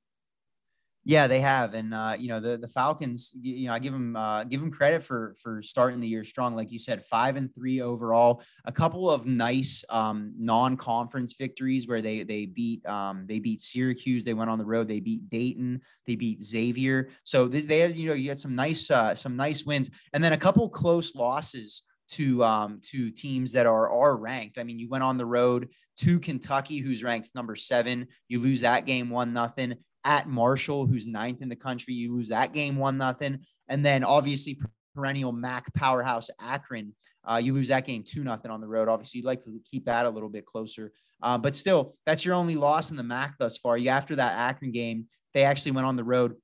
[1.10, 3.34] Yeah, they have, and uh, you know the the Falcons.
[3.42, 6.54] You know, I give them uh, give them credit for for starting the year strong,
[6.54, 8.44] like you said, five and three overall.
[8.64, 13.60] A couple of nice um, non conference victories where they they beat um, they beat
[13.60, 14.22] Syracuse.
[14.22, 14.86] They went on the road.
[14.86, 15.80] They beat Dayton.
[16.06, 17.08] They beat Xavier.
[17.24, 20.22] So this, they had you know you had some nice uh, some nice wins, and
[20.22, 24.58] then a couple close losses to um, to teams that are are ranked.
[24.58, 28.06] I mean, you went on the road to Kentucky, who's ranked number seven.
[28.28, 31.94] You lose that game one nothing at Marshall, who's ninth in the country.
[31.94, 34.58] You lose that game one nothing, and then obviously
[34.94, 36.94] perennial MAC powerhouse Akron.
[37.28, 38.88] Uh, you lose that game two nothing on the road.
[38.88, 42.34] Obviously, you'd like to keep that a little bit closer, uh, but still, that's your
[42.34, 43.76] only loss in the MAC thus far.
[43.76, 46.34] You after that Akron game, they actually went on the road.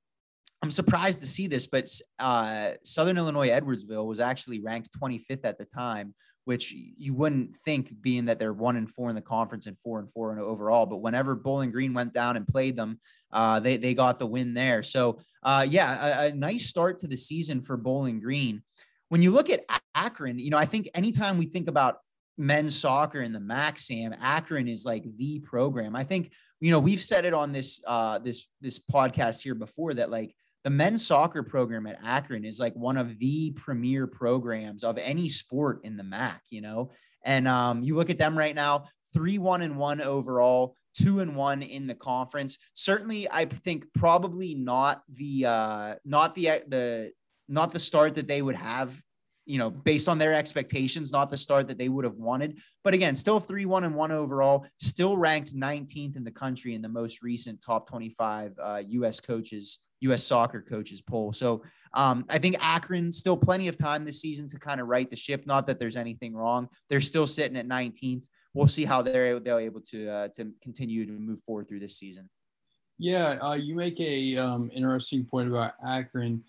[0.61, 1.89] I'm surprised to see this, but
[2.19, 6.15] uh, Southern Illinois Edwardsville was actually ranked 25th at the time,
[6.45, 9.99] which you wouldn't think being that they're one and four in the conference and four
[9.99, 10.85] and four in overall.
[10.87, 12.99] But whenever Bowling Green went down and played them,
[13.31, 14.83] uh, they they got the win there.
[14.83, 18.63] So uh, yeah, a, a, nice start to the season for Bowling Green.
[19.09, 19.63] When you look at
[19.95, 21.97] Akron, you know I think anytime we think about
[22.37, 25.95] men's soccer in the MAC, Sam Akron is like the program.
[25.95, 29.93] I think you know we've said it on this uh, this this podcast here before
[29.95, 34.83] that like the men's soccer program at Akron is like one of the premier programs
[34.83, 36.91] of any sport in the MAC, you know.
[37.23, 38.85] And um, you look at them right now,
[39.17, 42.59] three one and one overall, two and one in the conference.
[42.73, 47.11] Certainly, I think probably not the uh, not the the
[47.49, 49.01] not the start that they would have
[49.47, 52.59] you know, based on their expectations, not the start that they would have wanted.
[52.83, 56.81] But again, still 3 1 and 1 overall, still ranked 19th in the country in
[56.81, 59.21] the most recent top 25 uh, U.S.
[59.21, 60.25] coaches, U.S.
[60.25, 61.31] soccer coaches poll.
[61.31, 65.09] So um, I think Akron still plenty of time this season to kind of right
[65.09, 65.47] the ship.
[65.47, 66.67] Not that there's anything wrong.
[66.89, 68.25] They're still sitting at 19th.
[68.53, 71.97] We'll see how they're, they're able to, uh, to continue to move forward through this
[71.97, 72.29] season.
[72.97, 76.43] Yeah, uh, you make a um, interesting point about Akron.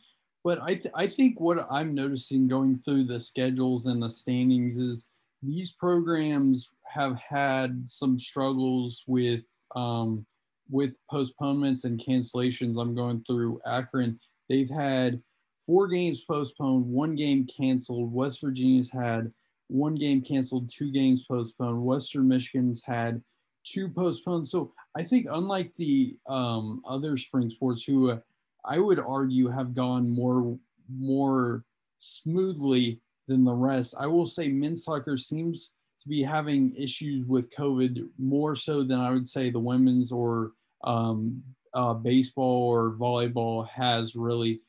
[0.45, 4.77] But I, th- I think what I'm noticing going through the schedules and the standings
[4.77, 5.09] is
[5.43, 9.43] these programs have had some struggles with
[9.77, 10.25] um,
[10.71, 12.81] with postponements and cancellations.
[12.81, 14.19] I'm going through Akron.
[14.49, 15.21] They've had
[15.67, 18.13] four games postponed, one game canceled.
[18.13, 19.33] West Virginia's had
[19.69, 21.83] one game canceled, two games postponed.
[21.83, 23.23] Western Michigan's had
[23.65, 24.49] two postponed.
[24.49, 28.19] So I think unlike the um, other spring sports who uh,
[28.65, 30.59] I would argue have gone more
[30.91, 31.65] more
[31.99, 33.95] smoothly than the rest.
[33.99, 39.01] I will say men's soccer seems to be having issues with COVID more so than
[39.01, 40.53] I would say the women's or
[40.85, 41.43] um,
[41.75, 44.61] uh, baseball or volleyball has really.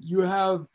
[0.00, 0.66] You have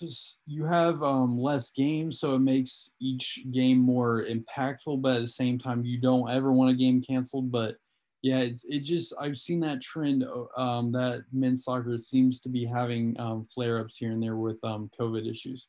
[0.47, 5.01] you have um, less games, so it makes each game more impactful.
[5.01, 7.51] But at the same time, you don't ever want a game canceled.
[7.51, 7.75] But
[8.23, 10.25] yeah, it's it just I've seen that trend
[10.57, 14.57] um, that men's soccer seems to be having um, flare ups here and there with
[14.63, 15.67] um, COVID issues.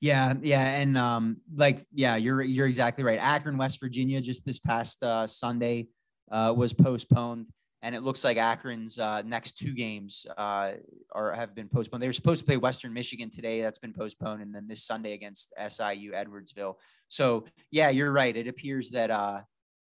[0.00, 3.18] Yeah, yeah, and um, like yeah, you're you're exactly right.
[3.18, 5.88] Akron, West Virginia, just this past uh, Sunday
[6.30, 7.46] uh, was postponed,
[7.82, 10.72] and it looks like Akron's uh, next two games uh,
[11.12, 12.02] are have been postponed.
[12.02, 15.12] They were supposed to play Western Michigan today, that's been postponed, and then this Sunday
[15.12, 16.74] against SIU Edwardsville.
[17.08, 18.36] So yeah, you're right.
[18.36, 19.40] It appears that uh,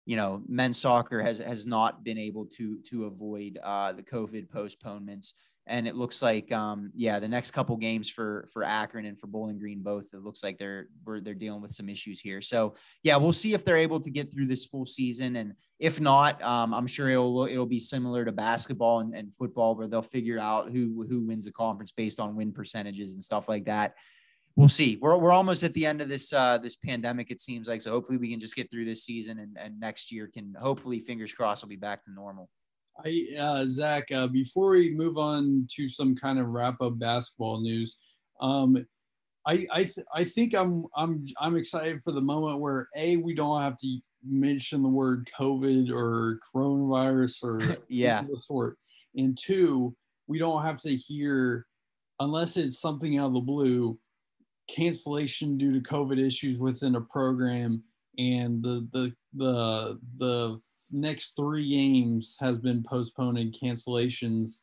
[0.06, 4.50] you know men's soccer has has not been able to to avoid uh, the COVID
[4.50, 9.18] postponements and it looks like um, yeah the next couple games for for Akron and
[9.18, 12.42] for Bowling Green both it looks like they're they're dealing with some issues here.
[12.42, 16.00] So yeah we'll see if they're able to get through this full season and if
[16.00, 20.02] not um, I'm sure it'll it'll be similar to basketball and, and football where they'll
[20.02, 23.94] figure out who who wins the conference based on win percentages and stuff like that.
[24.56, 25.00] We'll see.
[25.02, 27.92] We're, we're almost at the end of this uh, this pandemic it seems like so
[27.92, 31.34] hopefully we can just get through this season and, and next year can hopefully fingers
[31.34, 32.50] crossed will be back to normal
[32.98, 37.62] I uh, Zach, uh, before we move on to some kind of wrap up basketball
[37.62, 37.98] news,
[38.40, 38.78] um,
[39.46, 43.34] I I, th- I think I'm I'm I'm excited for the moment where a we
[43.34, 48.24] don't have to mention the word COVID or coronavirus or yeah.
[48.30, 48.78] the sort,
[49.16, 49.96] and two
[50.28, 51.66] we don't have to hear
[52.20, 53.98] unless it's something out of the blue
[54.70, 57.84] cancellation due to COVID issues within a program
[58.18, 60.60] and the the the the
[60.92, 64.62] next three games has been postponed and cancellations.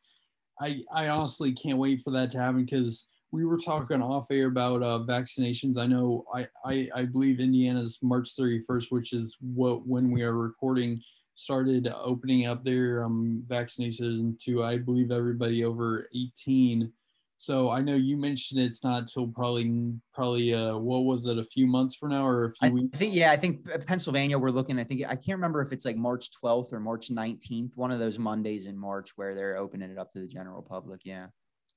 [0.61, 4.47] I I honestly can't wait for that to happen because we were talking off air
[4.47, 5.79] about uh, vaccinations.
[5.79, 10.37] I know I, I I believe Indiana's March 31st, which is what when we are
[10.37, 11.01] recording,
[11.35, 16.93] started opening up their um, vaccination to I believe everybody over 18.
[17.41, 21.45] So I know you mentioned it's not till probably probably uh what was it a
[21.45, 22.91] few months from now or a few I weeks?
[22.93, 24.79] I think yeah, I think Pennsylvania we're looking.
[24.79, 27.99] I think I can't remember if it's like March 12th or March 19th, one of
[27.99, 31.01] those Mondays in March where they're opening it up to the general public.
[31.05, 31.29] Yeah.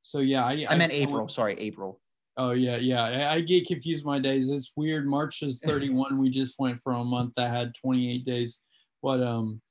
[0.02, 1.30] So yeah, I, I, I meant April.
[1.30, 2.02] Sorry, April.
[2.36, 3.30] Oh yeah, yeah.
[3.32, 4.50] I, I get confused my days.
[4.50, 5.08] It's weird.
[5.08, 6.18] March is 31.
[6.18, 8.60] we just went from a month that had 28 days.
[9.02, 9.62] But um,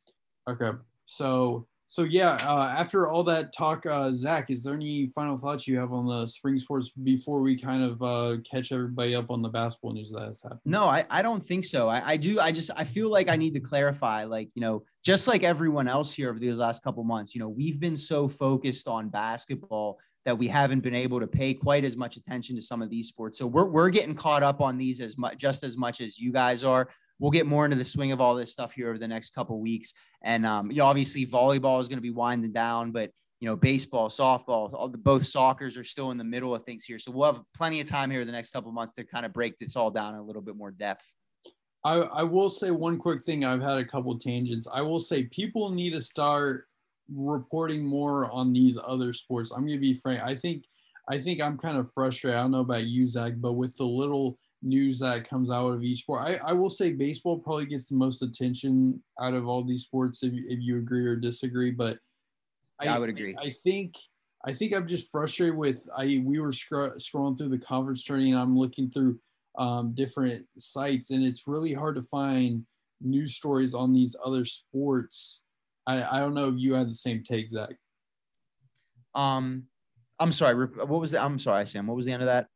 [0.48, 0.70] okay.
[1.04, 5.68] So so yeah, uh, after all that talk, uh, Zach, is there any final thoughts
[5.68, 9.42] you have on the spring sports before we kind of uh, catch everybody up on
[9.42, 10.62] the basketball news that has happened?
[10.64, 11.90] No, I, I don't think so.
[11.90, 12.40] I, I do.
[12.40, 15.86] I just I feel like I need to clarify, like you know, just like everyone
[15.86, 19.98] else here over these last couple months, you know, we've been so focused on basketball
[20.24, 23.08] that we haven't been able to pay quite as much attention to some of these
[23.08, 23.38] sports.
[23.38, 26.32] So we're we're getting caught up on these as much just as much as you
[26.32, 26.88] guys are
[27.22, 29.60] we'll get more into the swing of all this stuff here over the next couple
[29.60, 29.94] weeks.
[30.24, 33.54] And um, you know, obviously volleyball is going to be winding down, but you know,
[33.54, 36.98] baseball, softball, all the both soccer's are still in the middle of things here.
[36.98, 39.56] So we'll have plenty of time here the next couple months to kind of break
[39.58, 41.04] this all down in a little bit more depth.
[41.84, 43.44] I, I will say one quick thing.
[43.44, 44.66] I've had a couple tangents.
[44.72, 46.66] I will say people need to start
[47.12, 49.52] reporting more on these other sports.
[49.52, 50.22] I'm gonna be frank.
[50.22, 50.64] I think
[51.08, 52.38] I think I'm kind of frustrated.
[52.38, 55.82] I don't know about you, Zach, but with the little news that comes out of
[55.82, 56.22] each sport.
[56.22, 60.22] I, I will say baseball probably gets the most attention out of all these sports
[60.22, 61.98] if, if you agree or disagree, but
[62.80, 63.36] I, I would agree.
[63.38, 63.96] I, think
[64.44, 68.32] I think I'm just frustrated with I we were scro- scrolling through the conference training
[68.32, 69.18] and I'm looking through
[69.58, 72.64] um, different sites and it's really hard to find
[73.00, 75.42] news stories on these other sports.
[75.86, 77.74] I, I don't know if you had the same take, Zach.
[79.14, 79.64] Um,
[80.18, 80.54] I'm sorry.
[80.54, 81.22] What was the?
[81.22, 81.86] I'm sorry, Sam.
[81.86, 82.46] What was the end of that?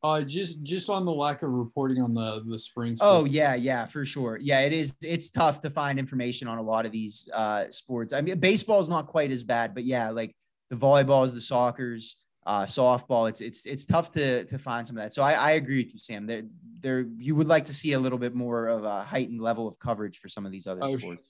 [0.00, 2.96] Uh, just just on the lack of reporting on the the spring.
[3.00, 4.38] Oh yeah, yeah, for sure.
[4.40, 4.94] Yeah, it is.
[5.02, 8.12] It's tough to find information on a lot of these uh, sports.
[8.12, 10.36] I mean, baseball is not quite as bad, but yeah, like
[10.70, 13.28] the volleyballs, the soccer's, uh, softball.
[13.28, 15.12] It's it's it's tough to to find some of that.
[15.12, 16.26] So I, I agree with you, Sam.
[16.26, 16.44] There
[16.80, 19.80] there you would like to see a little bit more of a heightened level of
[19.80, 21.28] coverage for some of these other oh, sports.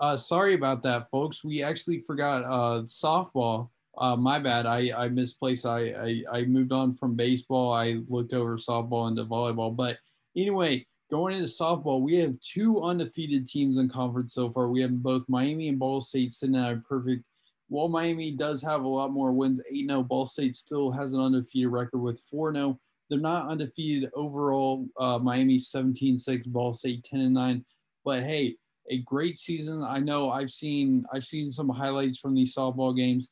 [0.00, 1.44] Uh, sorry about that, folks.
[1.44, 4.66] We actually forgot uh, softball uh, my bad.
[4.66, 5.66] I, I misplaced.
[5.66, 7.72] I, I, I moved on from baseball.
[7.72, 9.74] I looked over softball into volleyball.
[9.74, 9.98] But
[10.36, 14.68] anyway, going into softball, we have two undefeated teams in conference so far.
[14.68, 17.24] We have both Miami and Ball State sitting at a perfect.
[17.68, 21.20] While Miami does have a lot more wins, 8 0, Ball State still has an
[21.20, 22.78] undefeated record with 4 0.
[23.08, 24.86] They're not undefeated overall.
[24.98, 27.64] Uh, Miami 17 6, Ball State 10 9.
[28.04, 28.56] But hey,
[28.88, 29.82] a great season.
[29.82, 33.30] I know I've seen I've seen some highlights from these softball games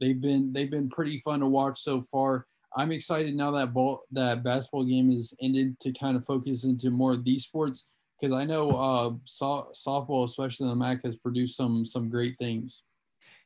[0.00, 2.46] they've been they've been pretty fun to watch so far.
[2.76, 6.90] I'm excited now that ball that basketball game is ended to kind of focus into
[6.90, 7.90] more of these sports
[8.20, 12.36] because I know uh, so- softball, especially in the MAC, has produced some some great
[12.38, 12.82] things.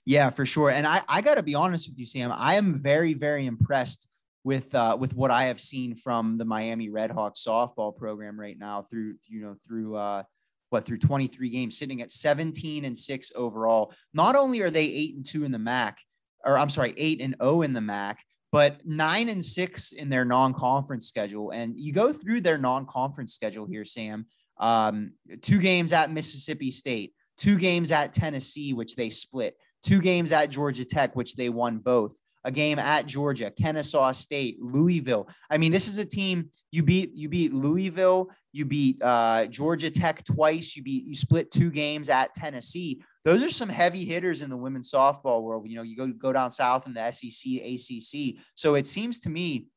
[0.05, 0.71] Yeah, for sure.
[0.71, 2.33] And I I got to be honest with you, Sam.
[2.33, 4.07] I am very very impressed
[4.45, 8.83] with uh, with what I have seen from the Miami Redhawks softball program right now
[8.83, 10.23] through you know through uh,
[10.69, 13.95] what through 23 games, sitting at 17 and six overall.
[14.13, 15.99] Not only are they eight and two in the MAC,
[16.45, 18.19] or I'm sorry, eight and zero oh in the MAC,
[18.53, 21.51] but nine and six in their non-conference schedule.
[21.51, 24.27] And you go through their non-conference schedule here, Sam.
[24.59, 30.31] Um, two games at Mississippi State, two games at Tennessee, which they split, two games
[30.33, 32.15] at Georgia Tech, which they won both
[32.45, 35.29] a game at Georgia, Kennesaw State, Louisville.
[35.51, 37.13] I mean, this is a team you beat.
[37.15, 38.31] You beat Louisville.
[38.53, 40.77] You beat uh, Georgia Tech twice.
[40.77, 41.05] You beat.
[41.05, 43.03] You split two games at Tennessee.
[43.25, 45.69] Those are some heavy hitters in the women's softball world.
[45.69, 48.37] You know, you go go down south in the SEC, ACC.
[48.55, 49.69] So it seems to me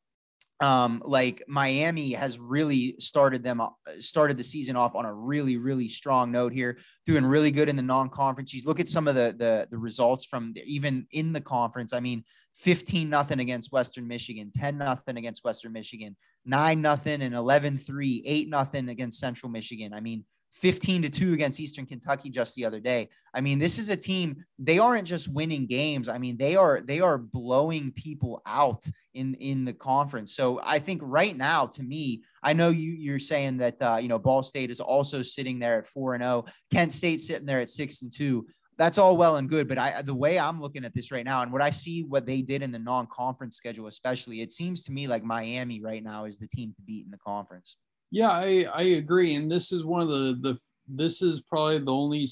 [0.59, 3.61] um, like Miami has really started them
[3.99, 7.75] started the season off on a really really strong note here, doing really good in
[7.75, 8.53] the non-conference.
[8.53, 11.93] You look at some of the the, the results from even in the conference.
[11.93, 12.23] I mean,
[12.57, 18.23] 15 nothing against Western Michigan, 10 nothing against Western Michigan, 9 nothing and 11 3,
[18.25, 19.93] 8 nothing against Central Michigan.
[19.93, 23.09] I mean, 15 to 2 against Eastern Kentucky just the other day.
[23.33, 26.09] I mean, this is a team, they aren't just winning games.
[26.09, 28.83] I mean, they are they are blowing people out
[29.13, 30.35] in in the conference.
[30.35, 34.07] So I think right now to me, I know you you're saying that uh, you
[34.07, 37.59] know, Ball State is also sitting there at 4 and 0, Kent State sitting there
[37.59, 38.47] at 6 and 2.
[38.77, 41.41] That's all well and good, but I the way I'm looking at this right now
[41.41, 44.91] and what I see what they did in the non-conference schedule especially, it seems to
[44.91, 47.77] me like Miami right now is the team to beat in the conference.
[48.11, 49.35] Yeah, I, I agree.
[49.35, 52.27] And this is one of the, the this is probably the only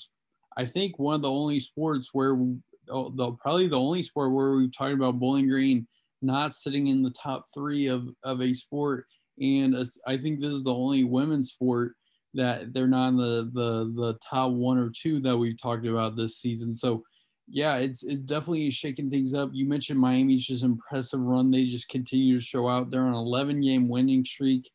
[0.55, 2.37] I think one of the only sports where
[2.87, 5.87] the probably the only sport where we've talked about Bowling Green
[6.21, 9.05] not sitting in the top three of, of a sport.
[9.41, 9.75] And
[10.07, 11.95] I think this is the only women's sport
[12.35, 16.15] that they're not in the, the the top one or two that we've talked about
[16.15, 16.75] this season.
[16.75, 17.03] So
[17.47, 19.49] yeah, it's it's definitely shaking things up.
[19.53, 21.51] You mentioned Miami's just impressive run.
[21.51, 22.89] They just continue to show out.
[22.89, 24.69] They're on an 11 game winning streak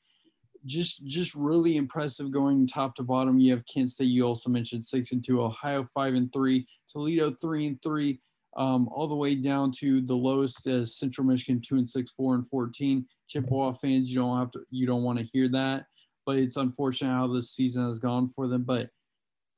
[0.67, 3.39] just just really impressive going top to bottom.
[3.39, 4.05] You have Kent State.
[4.05, 5.43] You also mentioned six and two.
[5.43, 6.67] Ohio five and three.
[6.91, 8.21] Toledo three and three.
[8.57, 12.35] Um, all the way down to the lowest as Central Michigan two and six, four
[12.35, 13.07] and fourteen.
[13.29, 15.87] Chippewa fans, you don't have to, you don't want to hear that,
[16.31, 18.63] but it's unfortunate how this season has gone for them.
[18.63, 18.89] But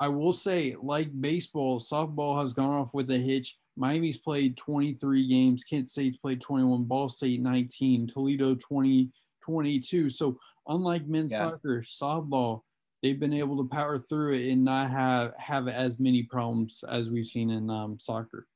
[0.00, 3.58] I will say, like baseball, softball has gone off with a hitch.
[3.76, 5.64] Miami's played 23 games.
[5.64, 6.84] Kent State's played 21.
[6.84, 8.06] Ball State 19.
[8.06, 9.10] Toledo 20,
[9.42, 10.08] 22.
[10.08, 11.50] So unlike men's yeah.
[11.50, 12.62] soccer, softball,
[13.02, 17.10] they've been able to power through it and not have have as many problems as
[17.10, 18.46] we've seen in um, soccer.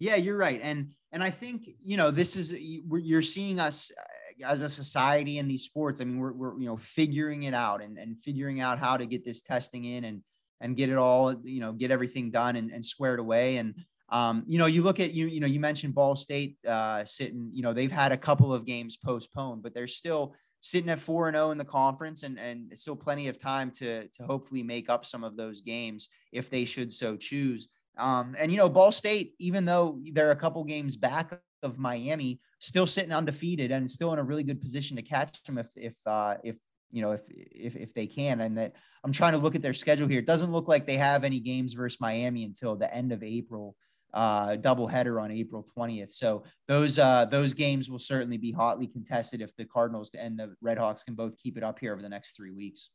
[0.00, 4.02] Yeah, you're right, and and I think you know this is you're seeing us uh,
[4.44, 6.00] as a society in these sports.
[6.00, 9.06] I mean, we're, we're you know figuring it out and and figuring out how to
[9.06, 10.22] get this testing in and
[10.60, 13.74] and get it all you know get everything done and, and squared away and
[14.12, 17.50] um, you know, you look at you, you know, you mentioned Ball State uh, sitting,
[17.54, 21.28] you know, they've had a couple of games postponed, but they're still sitting at 4
[21.28, 24.90] and 0 in the conference and and still plenty of time to to hopefully make
[24.90, 27.68] up some of those games if they should so choose.
[27.96, 32.40] Um, and you know, Ball State, even though they're a couple games back of Miami,
[32.58, 35.96] still sitting undefeated and still in a really good position to catch them if if
[36.06, 36.56] uh, if
[36.90, 38.40] you know if if if they can.
[38.40, 40.20] And that I'm trying to look at their schedule here.
[40.20, 43.76] It doesn't look like they have any games versus Miami until the end of April
[44.14, 46.12] uh, doubleheader on April 20th.
[46.12, 50.54] So those uh, those games will certainly be hotly contested if the Cardinals and the
[50.64, 52.90] Redhawks can both keep it up here over the next three weeks.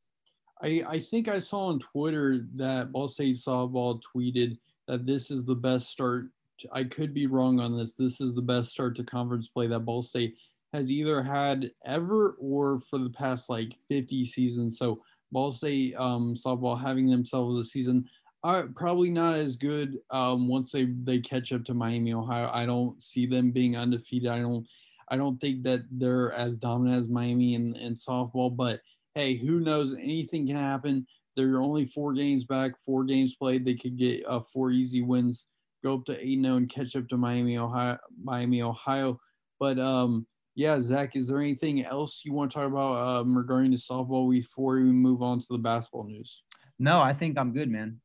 [0.62, 4.58] I, I think I saw on Twitter that Ball State Softball tweeted
[4.88, 6.28] that this is the best start.
[6.72, 7.96] I could be wrong on this.
[7.96, 10.36] This is the best start to conference play that Ball State
[10.74, 14.78] has either had ever or for the past like 50 seasons.
[14.78, 15.02] So
[15.32, 18.08] Ball State um, softball having themselves a season
[18.44, 22.50] uh, probably not as good um, once they they catch up to Miami, Ohio.
[22.54, 24.30] I don't see them being undefeated.
[24.30, 24.66] I don't
[25.10, 28.56] I don't think that they're as dominant as Miami in, in softball.
[28.56, 28.82] But
[29.16, 29.94] hey, who knows?
[29.94, 31.08] Anything can happen.
[31.36, 33.66] They're only four games back, four games played.
[33.66, 35.46] They could get uh, four easy wins,
[35.88, 37.98] go up to eight zero, and catch up to Miami, Ohio.
[38.22, 39.20] Miami, Ohio.
[39.60, 43.72] But um, yeah, Zach, is there anything else you want to talk about um, regarding
[43.72, 46.44] the softball before we move on to the basketball news?
[46.80, 48.00] No, I think I'm good, man.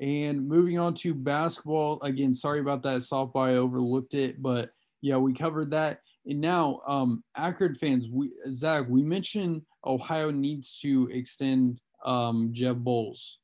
[0.00, 3.48] And moving on to basketball, again, sorry about that softball.
[3.48, 4.70] I overlooked it, but
[5.02, 6.00] yeah, we covered that.
[6.26, 12.76] And now, um, Akron fans, we Zach, we mentioned Ohio needs to extend um, Jeff
[12.76, 13.34] Boals.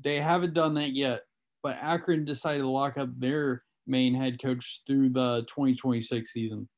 [0.00, 1.22] They haven't done that yet,
[1.62, 6.68] but Akron decided to lock up their main head coach through the 2026 season.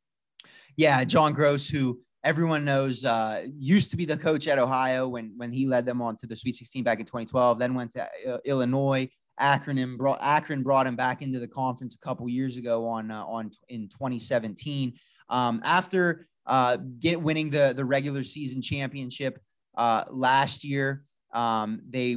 [0.76, 5.32] Yeah, John Groce, who everyone knows uh, used to be the coach at Ohio when
[5.36, 7.58] when he led them on to the Sweet 16 back in 2012.
[7.58, 9.08] Then went to uh, Illinois.
[9.38, 13.24] Akron brought Akron brought him back into the conference a couple years ago on uh,
[13.24, 14.94] on in 2017.
[15.28, 19.40] Um, after uh, get winning the the regular season championship
[19.76, 22.16] uh, last year, um, they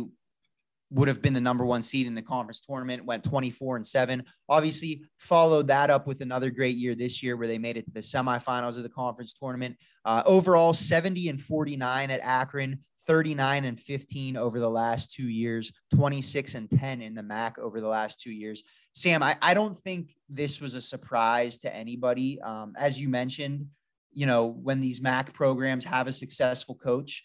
[0.93, 4.23] would have been the number one seed in the conference tournament, went 24 and seven.
[4.47, 7.91] Obviously, followed that up with another great year this year where they made it to
[7.91, 9.75] the semifinals of the conference tournament.
[10.05, 15.71] Uh, overall, 70 and 49 at Akron, 39 and 15 over the last two years,
[15.95, 18.63] 26 and 10 in the MAC over the last two years.
[18.93, 22.39] Sam, I, I don't think this was a surprise to anybody.
[22.41, 23.67] Um, as you mentioned,
[24.13, 27.23] you know, when these MAC programs have a successful coach,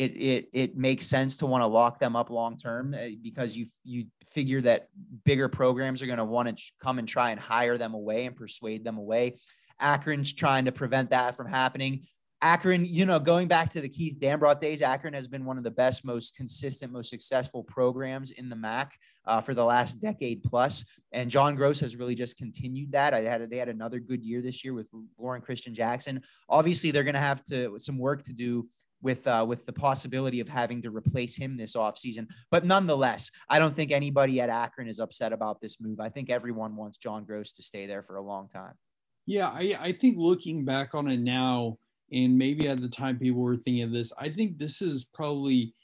[0.00, 3.54] it it it makes sense to want to lock them up long term uh, because
[3.54, 4.88] you you figure that
[5.24, 8.34] bigger programs are going to want to come and try and hire them away and
[8.34, 9.36] persuade them away.
[9.78, 12.06] Akron's trying to prevent that from happening.
[12.42, 15.64] Akron, you know, going back to the Keith Dambrot days, Akron has been one of
[15.64, 18.92] the best, most consistent, most successful programs in the MAC
[19.26, 20.86] uh, for the last decade plus.
[21.12, 23.12] And John Groce has really just continued that.
[23.12, 24.88] I had they had another good year this year with
[25.18, 26.22] Loren Cristian Jackson.
[26.48, 28.68] Obviously, they're going to have to some work to do
[29.02, 32.26] with uh, with the possibility of having to replace him this offseason.
[32.50, 36.00] But nonetheless, I don't think anybody at Akron is upset about this move.
[36.00, 38.74] I think everyone wants John Groce to stay there for a long time.
[39.26, 41.78] Yeah, I, I think looking back on it now,
[42.12, 45.74] and maybe at the time people were thinking of this, I think this is probably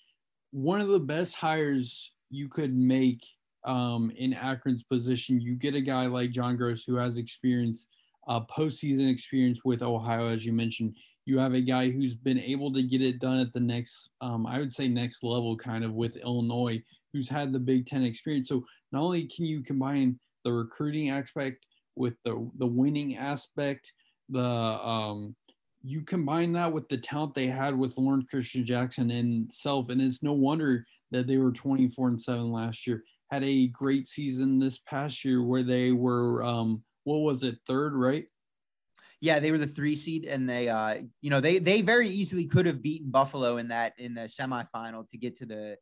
[0.51, 3.25] one of the best hires you could make
[3.65, 5.41] um, in Akron's position.
[5.41, 7.87] You get a guy like John Groce who has experience,
[8.27, 10.95] uh, postseason experience with Ohio, as you mentioned
[11.27, 14.47] you have a guy who's been able to get it done at the next, um,
[14.47, 16.81] I would say, next level kind of with Illinois,
[17.13, 18.49] who's had the Big Ten experience.
[18.49, 21.67] So not only can you combine the recruiting aspect
[21.97, 23.93] with the the winning aspect,
[24.29, 25.35] the um,
[25.83, 30.01] you combine that with the talent they had with Loren Cristian Jackson and self, and
[30.01, 33.03] it's no wonder that they were 24 and seven last year.
[33.33, 37.95] Had a great season this past year where they were, um, what was it, third,
[37.95, 38.27] right?
[39.21, 42.45] yeah, they were the three seed, and they, uh, you know, they they very easily
[42.45, 45.77] could have beaten Buffalo in that in the semifinal to get to the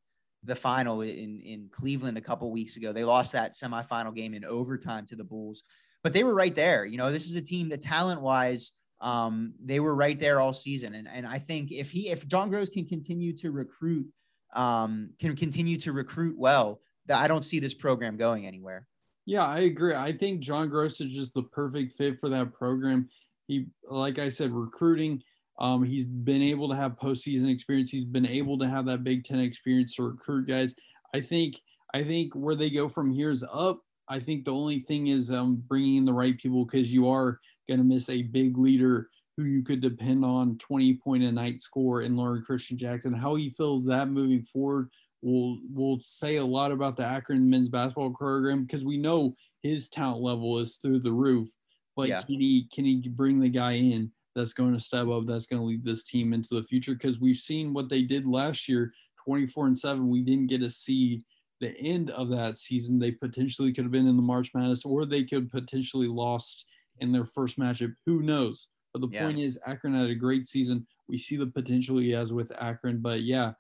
[0.45, 2.93] the final in in Cleveland a couple weeks ago.
[2.93, 5.65] They lost that semifinal game in overtime to the Bulls,
[6.03, 6.85] but they were right there.
[6.85, 10.53] You know, this is a team that talent wise, um, they were right there all
[10.53, 14.07] season, and and I think if he if John Groce can continue to recruit,
[14.55, 18.87] um, can continue to recruit well, that I don't see this program going anywhere.
[19.27, 19.95] Yeah, I agree.
[19.95, 23.09] I think John Groce is just the perfect fit for that program.
[23.47, 25.23] He, like I said, recruiting.
[25.59, 27.91] Um, he's been able to have postseason experience.
[27.91, 30.75] He's been able to have that Big Ten experience to recruit guys.
[31.15, 31.57] I think.
[31.95, 33.79] I think where they go from here is up.
[34.09, 37.39] I think the only thing is um, bringing in the right people because you are
[37.69, 41.61] going to miss a big leader who you could depend on 20 point a night
[41.61, 43.13] score in Loren Cristian Jackson.
[43.13, 44.91] How he feels that moving forward
[45.25, 49.89] will will say a lot about the Akron men's basketball program because we know his
[49.89, 51.49] talent level is through the roof.
[51.97, 52.21] But yeah.
[52.21, 55.61] can he can he bring the guy in that's going to step up, that's going
[55.61, 56.93] to lead this team into the future?
[56.93, 58.93] Because we've seen what they did last year,
[59.25, 60.09] 24 and 7.
[60.09, 61.25] We didn't get to see
[61.61, 62.99] the end of that season.
[62.99, 66.67] They potentially could have been in the March Madness, or they could potentially lost
[66.99, 67.95] in their first matchup.
[68.07, 68.69] Who knows?
[68.93, 69.25] But the yeah.
[69.25, 70.87] point is, Akron had a great season.
[71.09, 73.01] We see the potential he has with Akron.
[73.01, 73.53] But yeah,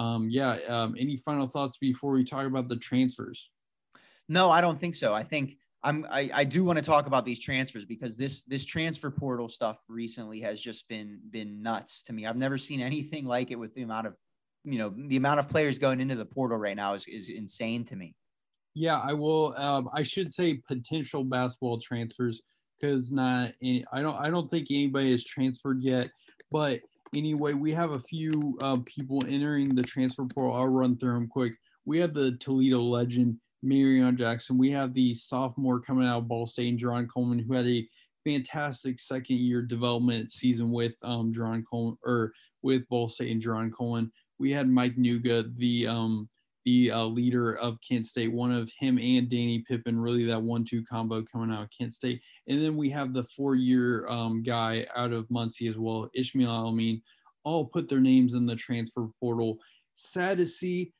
[0.00, 0.56] um, yeah.
[0.66, 3.50] Um, any final thoughts before we talk about the transfers?
[4.30, 5.12] No, I don't think so.
[5.12, 8.64] I think I'm I, I do want to talk about these transfers because this this
[8.64, 12.26] transfer portal stuff recently has just been been nuts to me.
[12.26, 14.14] I've never seen anything like it with the amount of
[14.64, 17.84] you know the amount of players going into the portal right now is is insane
[17.86, 18.14] to me.
[18.74, 19.54] Yeah, I will.
[19.58, 22.40] Um, I should say potential basketball transfers
[22.80, 26.10] because not any, I don't I don't think anybody has transferred yet.
[26.50, 26.80] But
[27.14, 30.54] anyway, we have a few uh, people entering the transfer portal.
[30.54, 31.54] I'll run through them quick.
[31.84, 34.58] We have the Toledo legend Marreon Jackson.
[34.58, 37.86] We have the sophomore coming out of Ball State and Jarron Coleman, who had a
[38.24, 42.32] fantastic second year development season with um Jarron Coleman or
[42.62, 44.12] with Ball State and Jarron Coleman.
[44.38, 46.28] We had Mike Nuga, the um
[46.64, 50.84] the uh, leader of Kent State, one of him and Danny Pippen, really that one-two
[50.84, 52.20] combo coming out of Kent State.
[52.48, 57.00] And then we have the four-year um, guy out of Muncie as well, Ishmael El-Amin,
[57.44, 59.58] all put their names in the transfer portal.
[59.94, 60.92] Sad to see,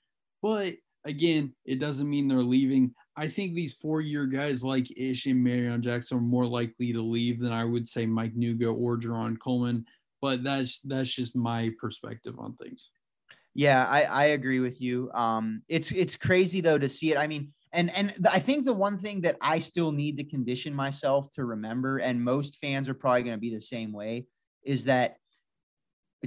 [0.42, 2.94] but again, it doesn't mean they're leaving.
[3.16, 7.38] I think these four-year guys like Ish and Marreon Jackson are more likely to leave
[7.38, 9.84] than I would say Mike Nuga or Jarron Coleman.
[10.22, 12.90] But that's that's just my perspective on things.
[13.54, 15.10] Yeah, I, I agree with you.
[15.12, 17.18] Um, it's it's crazy though to see it.
[17.18, 20.74] I mean, And and I think the one thing that I still need to condition
[20.74, 24.26] myself to remember, and most fans are probably going to be the same way,
[24.64, 25.16] is that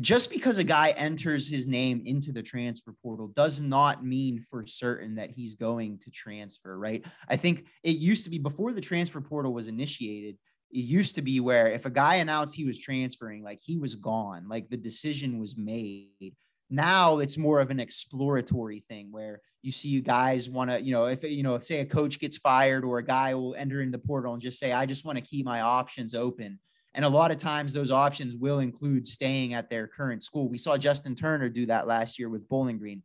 [0.02, 4.66] just because a guy enters his name into the transfer portal does not mean for
[4.66, 7.06] certain that he's going to transfer, right?
[7.30, 10.36] I think it used to be before the transfer portal was initiated,
[10.72, 13.96] it used to be where if a guy announced he was transferring, like he was
[13.96, 16.34] gone, like the decision was made.
[16.74, 20.92] Now it's more of an exploratory thing where you see you guys want to, you
[20.92, 23.92] know, if you know, say a coach gets fired or a guy will enter in
[23.92, 26.60] the portal and just say, I just want to keep my options open
[26.94, 30.48] and a lot of times those options will include staying at their current school.
[30.48, 33.04] We saw Justin Turner do that last year with Bowling Green.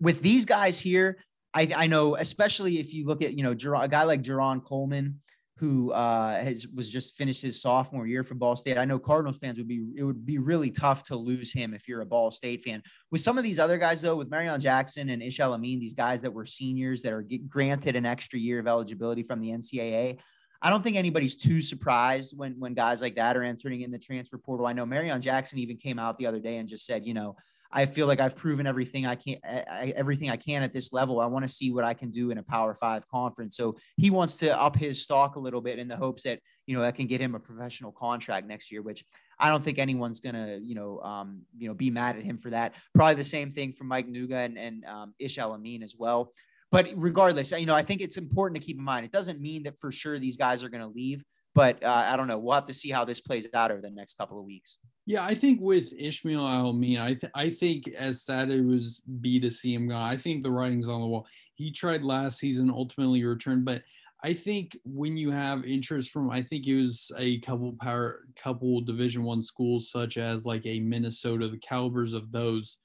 [0.00, 1.18] With these guys here,
[1.54, 5.20] I, I know, especially if you look at, you know, a guy like Jarron Coleman,
[5.62, 8.76] who uh, has, was just finished his sophomore year for Ball State.
[8.76, 11.86] I know Cardinals fans would be, it would be really tough to lose him if
[11.86, 12.82] you're a Ball State fan.
[13.12, 16.20] With some of these other guys, though, with Marreon Jackson and Ish El-Amin, these guys
[16.22, 20.18] that were seniors that are granted an extra year of eligibility from the NCAA,
[20.60, 24.00] I don't think anybody's too surprised when when guys like that are entering in the
[24.00, 24.66] transfer portal.
[24.66, 27.36] I know Marreon Jackson even came out the other day and just said, you know,
[27.72, 31.20] I feel like I've proven everything I can, I, everything I can at this level.
[31.20, 33.56] I want to see what I can do in a Power Five conference.
[33.56, 36.76] So he wants to up his stock a little bit in the hopes that you
[36.76, 38.82] know that can get him a professional contract next year.
[38.82, 39.04] Which
[39.38, 42.50] I don't think anyone's gonna you know um, you know be mad at him for
[42.50, 42.74] that.
[42.94, 46.32] Probably the same thing for Mike Nuga and, and um, Ish El-Amin as well
[46.72, 49.04] but regardless, you know, I think it's important to keep in mind.
[49.04, 51.22] It doesn't mean that for sure these guys are going to leave,
[51.54, 52.38] but uh, I don't know.
[52.38, 54.78] We'll have to see how this plays out over the next couple of weeks.
[55.04, 59.40] Yeah, I think with Ishmael El-Amin, I th- I think as sad it was be
[59.40, 61.26] to see him go, I think the writing's on the wall.
[61.54, 63.82] He tried last season, ultimately returned, but
[64.24, 68.80] I think when you have interest from, I think it was a couple power, couple
[68.80, 72.76] Division One schools such as like a Minnesota, the calibers of those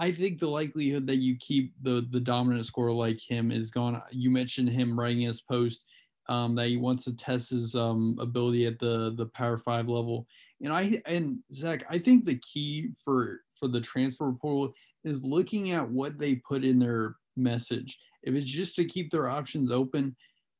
[0.00, 4.00] I think the likelihood that you keep the the dominant scorer like him is gone.
[4.10, 5.84] You mentioned him writing his post
[6.30, 10.26] um, that he wants to test his um, ability at the the Power Five level.
[10.62, 14.72] And I and Zach, I think the key for for the transfer portal
[15.04, 17.98] is looking at what they put in their message.
[18.22, 20.14] If it's just to keep their options open,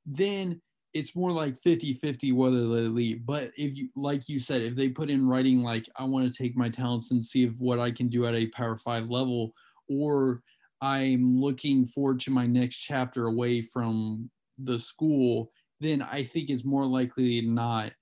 [0.04, 0.60] then
[0.92, 3.24] it's more like 50 50 whether they leave.
[3.24, 6.36] But if you, like you said, if they put in writing, like, I want to
[6.36, 9.52] take my talents and see if what I can do at a power five level,
[9.88, 10.40] or
[10.80, 15.50] I'm looking forward to my next chapter away from the school,
[15.80, 17.92] then I think it's more likely not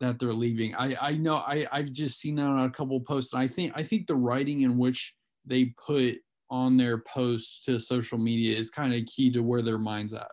[0.00, 0.74] that they're leaving.
[0.74, 3.32] I, I know I, I've just seen that on a couple posts.
[3.32, 5.14] And I think I think the writing in which
[5.44, 6.16] they put
[6.50, 10.30] on their posts to social media is kind of key to where their mind's at.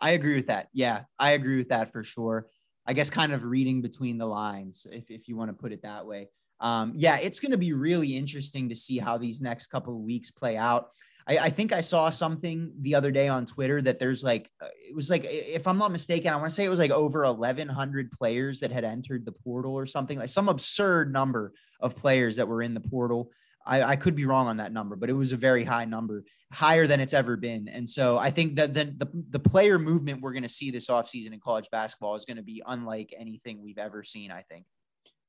[0.00, 0.68] I agree with that.
[0.72, 2.46] Yeah, I agree with that for sure.
[2.86, 5.82] I guess kind of reading between the lines, if, if you want to put it
[5.82, 6.28] that way.
[6.60, 10.02] Um, yeah, it's going to be really interesting to see how these next couple of
[10.02, 10.90] weeks play out.
[11.26, 14.66] I, I, think I saw something the other day on Twitter that there's like, uh,
[14.88, 17.24] it was like, if I'm not mistaken, I want to say it was like over
[17.24, 22.36] 1,100 players that had entered the portal or something like some absurd number of players
[22.36, 23.30] that were in the portal.
[23.66, 26.24] I, I, could be wrong on that number, but it was a very high number,
[26.52, 27.66] higher than it's ever been.
[27.68, 30.88] And so I think that the, the, the player movement we're going to see this
[30.88, 34.66] offseason in college basketball is going to be unlike anything we've ever seen, I think.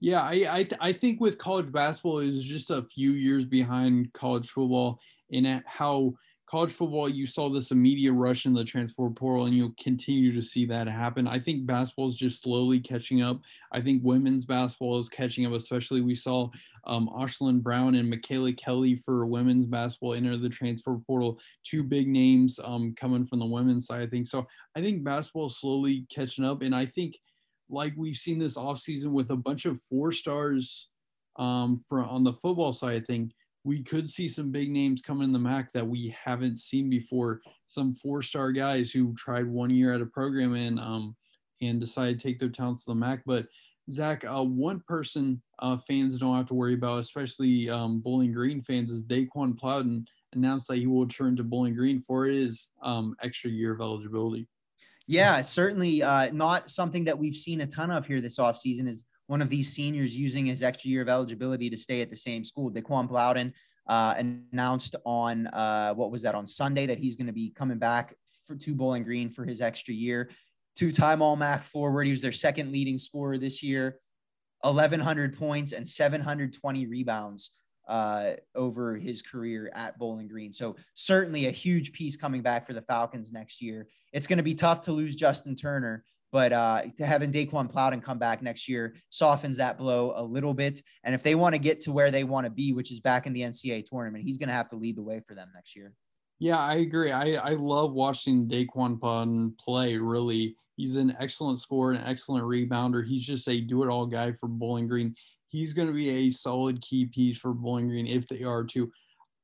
[0.02, 4.50] Yeah, I, I, I think with college basketball is just a few years behind college
[4.50, 5.00] football
[5.30, 6.14] in how
[6.48, 10.42] college football, you saw this immediate rush in the transfer portal, and you'll continue to
[10.42, 11.28] see that happen.
[11.28, 13.42] I think basketball is just slowly catching up.
[13.72, 16.50] I think women's basketball is catching up, especially we saw
[16.86, 21.40] um, Ashlyn Brown and Micaela Kelly for women's basketball enter the transfer portal.
[21.64, 24.28] Two big names um, coming from the women's side, I think.
[24.28, 24.46] So
[24.76, 27.18] I think basketball is slowly catching up, and I think
[27.70, 30.90] like we've seen this offseason with a bunch of four stars
[31.38, 33.32] um, for on the football side, I think
[33.66, 37.42] we could see some big names come in the MAC that we haven't seen before.
[37.68, 41.16] Some four-star guys who tried one year at a program and um,
[41.62, 43.24] and decided to take their talents to the MAC.
[43.26, 43.48] But
[43.90, 48.62] Zach, uh, one person uh, fans don't have to worry about, especially um, Bowling Green
[48.62, 53.16] fans, is Daquan Plowden announced that he will return to Bowling Green for his um,
[53.24, 54.48] extra year of eligibility.
[55.08, 59.06] Yeah, certainly uh, not something that we've seen a ton of here this offseason is
[59.28, 62.44] one of these seniors using his extra year of eligibility to stay at the same
[62.44, 62.72] school.
[62.72, 63.54] Daquan Plowden
[63.88, 67.78] uh, announced on uh, what was that on Sunday that he's going to be coming
[67.78, 68.16] back
[68.48, 70.30] for, to Bowling Green for his extra year.
[70.76, 72.06] Two-time All MAC forward.
[72.06, 74.00] He was their second leading scorer this year.
[74.62, 77.52] 1,100 points and 720 rebounds
[77.88, 80.52] uh, over his career at Bowling Green.
[80.52, 83.88] So certainly a huge piece coming back for the Falcons next year.
[84.12, 86.04] It's going to be tough to lose Justin Turner,
[86.36, 90.82] but uh, having Daquan Plowden come back next year softens that blow a little bit.
[91.06, 93.26] And if they want to get to where they want to be, which is back
[93.26, 95.78] in the NCAA tournament, he's going to have to lead the way for them next
[95.78, 95.94] year.
[96.40, 97.14] Yeah, I agree.
[97.14, 99.96] I, I love watching Daquan Pun play.
[99.96, 103.08] Really, he's an excellent scorer, an excellent rebounder.
[103.08, 105.16] He's just a do-it-all guy for Bowling Green.
[105.48, 108.92] He's going to be a solid key piece for Bowling Green if they are to.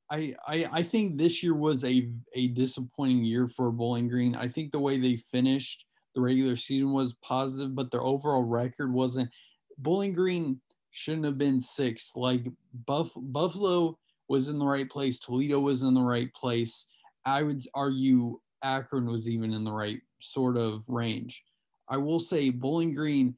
[0.10, 4.36] I, I, I think this year was a, a disappointing year for Bowling Green.
[4.36, 5.86] I think the way they finished
[6.16, 9.30] the regular season was positive, but their overall record wasn't.
[9.78, 10.60] Bowling Green
[10.92, 12.16] shouldn't have been sixth.
[12.16, 12.48] Like
[12.86, 13.98] Buff, Buffalo
[14.28, 15.20] was in the right place.
[15.20, 16.86] Toledo was in the right place.
[17.26, 21.44] I would argue Akron was even in the right sort of range.
[21.90, 23.36] I will say Bowling Green,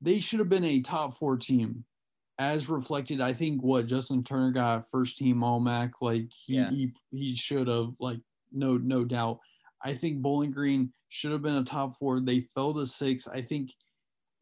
[0.00, 1.84] they should have been a top four team,
[2.38, 3.20] as reflected.
[3.20, 6.70] I think what Justin Turner got first team All MAC, like he yeah.
[6.70, 8.18] he, he should have, like
[8.52, 9.38] no no doubt.
[9.84, 12.20] I think Bowling Green should have been a top four.
[12.20, 13.28] They fell to six.
[13.28, 13.72] I think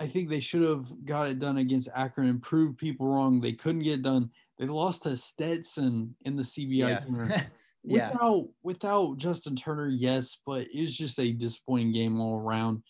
[0.01, 3.41] I think they should have got it done against Akron and proved people wrong.
[3.41, 4.31] They couldn't get done.
[4.59, 6.99] They lost to Stetson in the CBI yeah.
[7.01, 7.47] tournament.
[7.85, 8.43] without yeah.
[8.63, 12.83] without Justin Turner, yes, but it's just a disappointing game all around.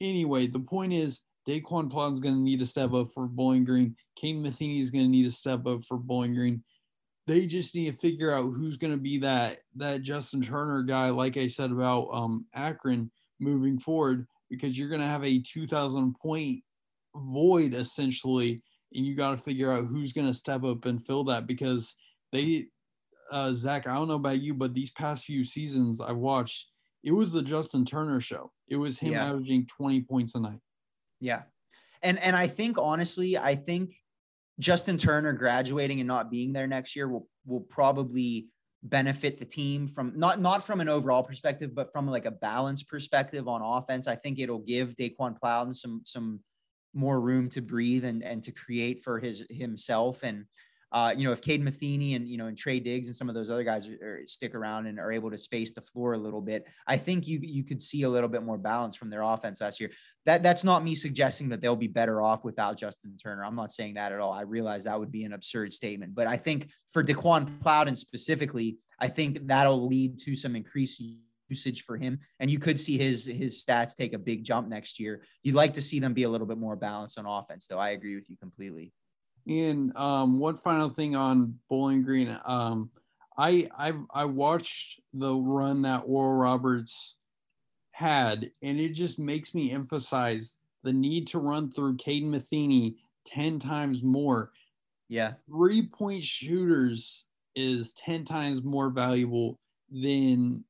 [0.00, 3.96] Anyway, the point is Daquan is going to need to step up for Bowling Green.
[4.20, 6.62] Caden Matheny is going to need to step up for Bowling Green.
[7.28, 11.10] They just need to figure out who's going to be that that Justin Turner guy.
[11.10, 16.14] Like I said about um, Akron moving forward, because you're going to have a 2,000
[16.14, 16.62] point
[17.14, 18.62] void essentially
[18.94, 21.94] and you got to figure out who's going to step up and fill that because
[22.32, 22.66] they,
[23.30, 26.68] uh, Zach, I don't know about you, but these past few seasons I've watched,
[27.04, 28.50] it was the Justin Turner show.
[28.66, 29.28] It was him yeah.
[29.28, 30.60] averaging 20 points a night.
[31.20, 31.42] Yeah.
[32.02, 33.94] And, and I think honestly, I think
[34.58, 38.48] Justin Turner graduating and not being there next year will, will probably
[38.82, 42.82] benefit the team from not not from an overall perspective, but from like a balance
[42.82, 44.06] perspective on offense.
[44.06, 46.40] I think it'll give Daquan Plowden some some
[46.94, 50.22] more room to breathe and and to create for his himself.
[50.22, 50.46] And
[50.90, 53.34] uh, you know, if Cade Matheny and you know and Trey Diggs and some of
[53.34, 56.18] those other guys are, are, stick around and are able to space the floor a
[56.18, 59.22] little bit, I think you you could see a little bit more balance from their
[59.22, 59.90] offense last year.
[60.28, 63.42] That that's not me suggesting that they'll be better off without Justin Turner.
[63.42, 64.30] I'm not saying that at all.
[64.30, 68.76] I realize that would be an absurd statement, but I think for Daquan Plowden specifically,
[69.00, 71.02] I think that'll lead to some increased
[71.48, 75.00] usage for him, and you could see his his stats take a big jump next
[75.00, 75.22] year.
[75.42, 77.78] You'd like to see them be a little bit more balanced on offense, though.
[77.78, 78.92] I agree with you completely.
[79.46, 82.90] And um, one final thing on Bowling Green, um,
[83.38, 87.16] I I I watched the run that Oral Roberts
[87.98, 92.94] had, and it just makes me emphasize the need to run through Caden Matheny
[93.24, 94.52] ten times more.
[95.08, 97.26] Yeah, three point shooters
[97.56, 99.58] is ten times more valuable
[99.90, 100.62] than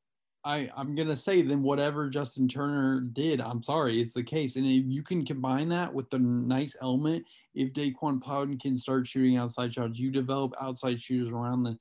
[0.42, 3.42] I, I'm gonna say than whatever Justin Turner did.
[3.42, 4.56] I'm sorry, it's the case.
[4.56, 9.06] And if you can combine that with the nice element, if Daquan Plowden can start
[9.06, 11.76] shooting outside shots, you develop outside shooters around the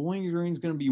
[0.00, 0.90] Bowling Green's gonna be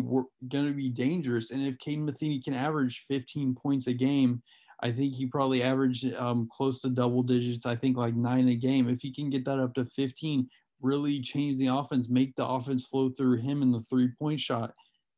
[0.48, 1.50] gonna be dangerous.
[1.50, 4.42] And if Caden Matheny can average 15 points a game,
[4.82, 7.64] I think he probably averaged um, close to double digits.
[7.64, 8.86] I think like nine a game.
[8.86, 10.46] If he can get that up to 15,
[10.82, 14.74] really change the offense, make the offense flow through him in the three point shot.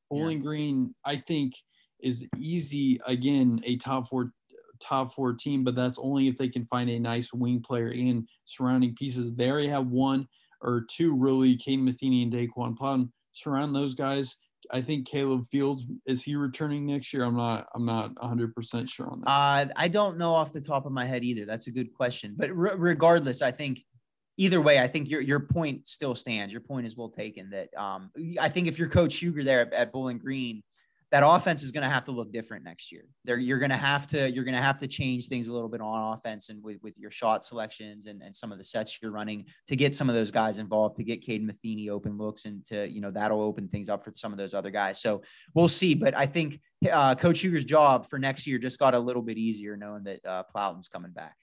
[0.08, 0.44] Bowling yeah.
[0.44, 1.54] Green, I think
[1.98, 4.32] is easy again a top four
[4.78, 8.28] top four team, but that's only if they can find a nice wing player and
[8.44, 9.34] surrounding pieces.
[9.34, 10.28] They already have one
[10.62, 13.12] or two really, Caden Matheny and Daquan Plowden.
[13.32, 14.36] Surround those guys.
[14.70, 17.24] I think Caleb Fields is he returning next year?
[17.24, 17.66] I'm not.
[17.74, 19.30] I'm not 100 percent sure on that.
[19.30, 21.46] Uh, I don't know off the top of my head either.
[21.46, 22.34] That's a good question.
[22.36, 23.84] But re- regardless, I think
[24.36, 26.52] either way, I think your your point still stands.
[26.52, 27.50] Your point is well taken.
[27.50, 30.62] That um, I think if you're Coach Huger there at, at Bowling Green,
[31.10, 33.04] that offense is going to have to look different next year.
[33.24, 35.68] There, you're going to have to you're going to have to change things a little
[35.68, 38.98] bit on offense and with, with your shot selections and, and some of the sets
[39.02, 42.44] you're running to get some of those guys involved, to get Caden Matheny open looks,
[42.44, 45.00] and to you know that'll open things up for some of those other guys.
[45.00, 45.22] So
[45.54, 45.94] we'll see.
[45.94, 49.36] But I think uh, Coach Huger's job for next year just got a little bit
[49.36, 51.34] easier knowing that uh, Plowden's coming back.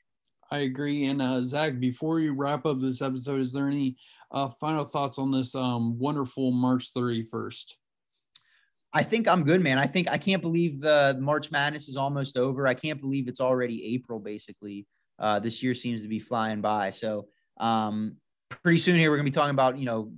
[0.50, 1.06] I agree.
[1.06, 3.98] And uh, Zach, before you wrap up this episode, is there any
[4.32, 7.74] uh, final thoughts on this um, wonderful March 31st?
[8.94, 9.78] I think I'm good, man.
[9.78, 12.68] I think I can't believe the March Madness is almost over.
[12.68, 14.88] I can't believe it's already April, basically.
[15.20, 16.92] Uh, this year seems to be flying by.
[16.92, 17.28] So
[17.60, 18.18] um,
[18.64, 20.12] pretty soon here, we're gonna be talking about you know,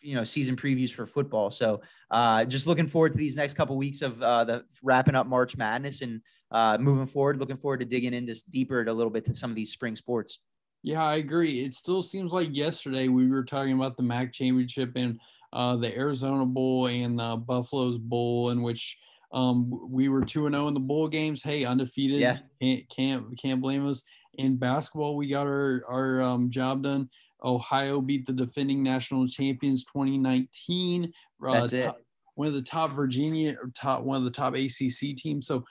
[0.00, 1.50] you know, season previews for football.
[1.50, 5.26] So uh, just looking forward to these next couple weeks of uh, the wrapping up
[5.26, 7.38] March Madness and uh, moving forward.
[7.38, 10.38] Looking forward to digging into deeper a little bit to some of these spring sports.
[10.82, 11.60] Yeah, I agree.
[11.60, 15.20] It still seems like yesterday we were talking about the MAC championship and
[15.52, 18.98] uh, the Arizona Bowl and the Buffalo's Bowl, in which
[19.32, 21.42] um, we were two and zero oh in the bowl games.
[21.42, 22.18] Hey, undefeated.
[22.18, 22.38] Yeah.
[22.60, 24.02] Can't can't can't blame us.
[24.34, 27.08] In basketball, we got our our um, job done.
[27.44, 31.12] Ohio beat the defending national champions 2019.
[31.46, 31.92] Uh, That's it.
[32.34, 35.46] one of the top Virginia top one of the top ACC teams.
[35.46, 35.64] So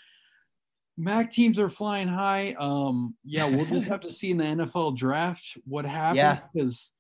[0.98, 2.56] MAC teams are flying high.
[2.60, 6.40] Um, yeah, we'll just have to see in the NFL draft what happens Yeah.
[6.54, 6.92] because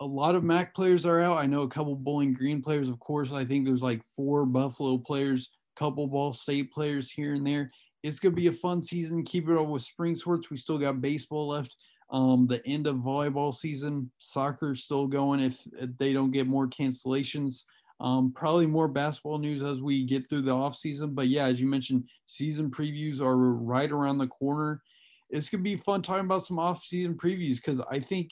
[0.00, 1.38] a lot of MAC players are out.
[1.38, 3.32] I know a couple Bowling Green players, of course.
[3.32, 7.70] I think there's like four Buffalo players, couple Ball State players here and there.
[8.02, 9.24] It's gonna be a fun season.
[9.24, 10.50] Keep it up with spring sports.
[10.50, 11.76] We still got baseball left.
[12.10, 16.66] Um, the end of volleyball season, soccer's still going if, if they don't get more
[16.66, 17.64] cancellations.
[18.00, 21.14] Um, probably more basketball news as we get through the off season.
[21.14, 24.80] But yeah, as you mentioned, season previews are right around the corner.
[25.28, 28.30] It's gonna be fun talking about some off season previews because I think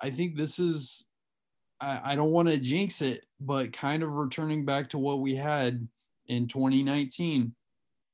[0.00, 1.06] I think this is
[1.80, 5.34] I, I don't want to jinx it, but kind of returning back to what we
[5.34, 5.86] had
[6.26, 7.54] in 2019.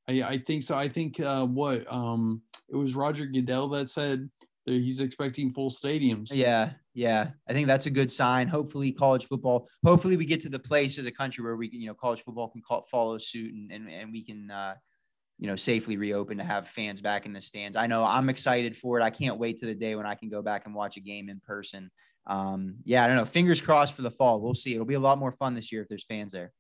[0.09, 0.76] I, I think so.
[0.76, 4.28] I think uh, what um, it was Roger Goodell that said
[4.66, 6.28] that he's expecting full stadiums.
[6.33, 7.31] Yeah, yeah.
[7.49, 8.49] I think that's a good sign.
[8.49, 9.68] Hopefully, college football.
[9.85, 12.49] Hopefully, we get to the place as a country where we, you know, college football
[12.49, 14.74] can call, follow suit and and, and we can, uh,
[15.41, 17.74] you know, safely reopen to have fans back in the stands.
[17.74, 19.03] I know I'm excited for it.
[19.03, 21.30] I can't wait to the day when I can go back and watch a game
[21.30, 21.91] in person.
[22.26, 23.24] Um, yeah, I don't know.
[23.24, 24.38] Fingers crossed for the fall.
[24.38, 24.74] We'll see.
[24.74, 26.53] It'll be a lot more fun this year if there's fans there.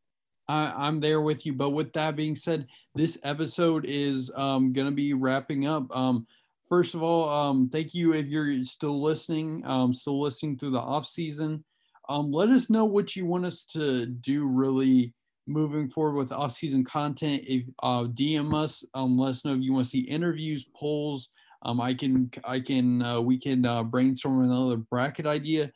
[0.48, 1.52] I, I'm there with you.
[1.52, 5.94] But with that being said, this episode is um, going to be wrapping up.
[5.94, 6.26] Um,
[6.66, 10.78] first of all, um, thank you if you're still listening, um, still listening through the
[10.78, 11.62] off season.
[12.08, 15.12] Um, let us know what you want us to do really
[15.50, 17.44] moving forward with off season content.
[17.46, 21.28] If uh, DM us, um, let us know if you want to see interviews, polls.
[21.62, 25.70] Um, I can, I can, uh, we can uh, brainstorm another bracket idea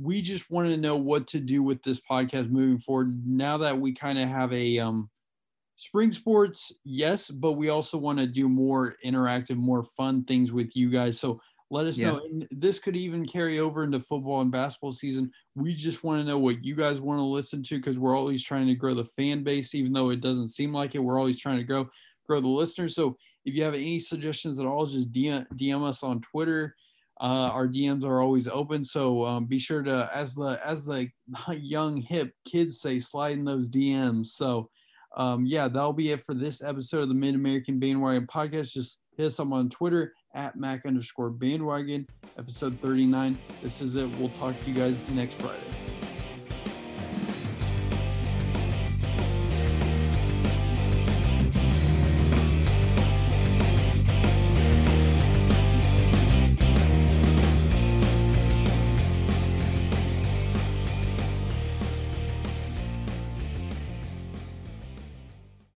[0.00, 3.78] we just wanted to know what to do with this podcast moving forward now that
[3.78, 5.10] we kind of have a um,
[5.76, 10.74] spring sports yes but we also want to do more interactive more fun things with
[10.74, 11.40] you guys so
[11.70, 12.10] let us Yeah.
[12.12, 16.20] know and this could even carry over into football and basketball season we just want
[16.20, 18.94] to know what you guys want to listen to because we're always trying to grow
[18.94, 21.88] the fan base even though it doesn't seem like it we're always trying to grow
[22.28, 23.14] grow the listeners so
[23.44, 26.74] if you have any suggestions at all just dm, DM us on twitter
[27.20, 31.06] uh, our DMs are always open, so um, be sure to, as the as the
[31.54, 34.28] young hip kids say, slide in those DMs.
[34.28, 34.70] So,
[35.18, 38.72] um, yeah, that'll be it for this episode of the Mid American Bandwagon Podcast.
[38.72, 42.06] Just hit us up on Twitter at Mac underscore Bandwagon,
[42.38, 43.38] episode thirty nine.
[43.62, 44.08] This is it.
[44.16, 45.89] We'll talk to you guys next Friday.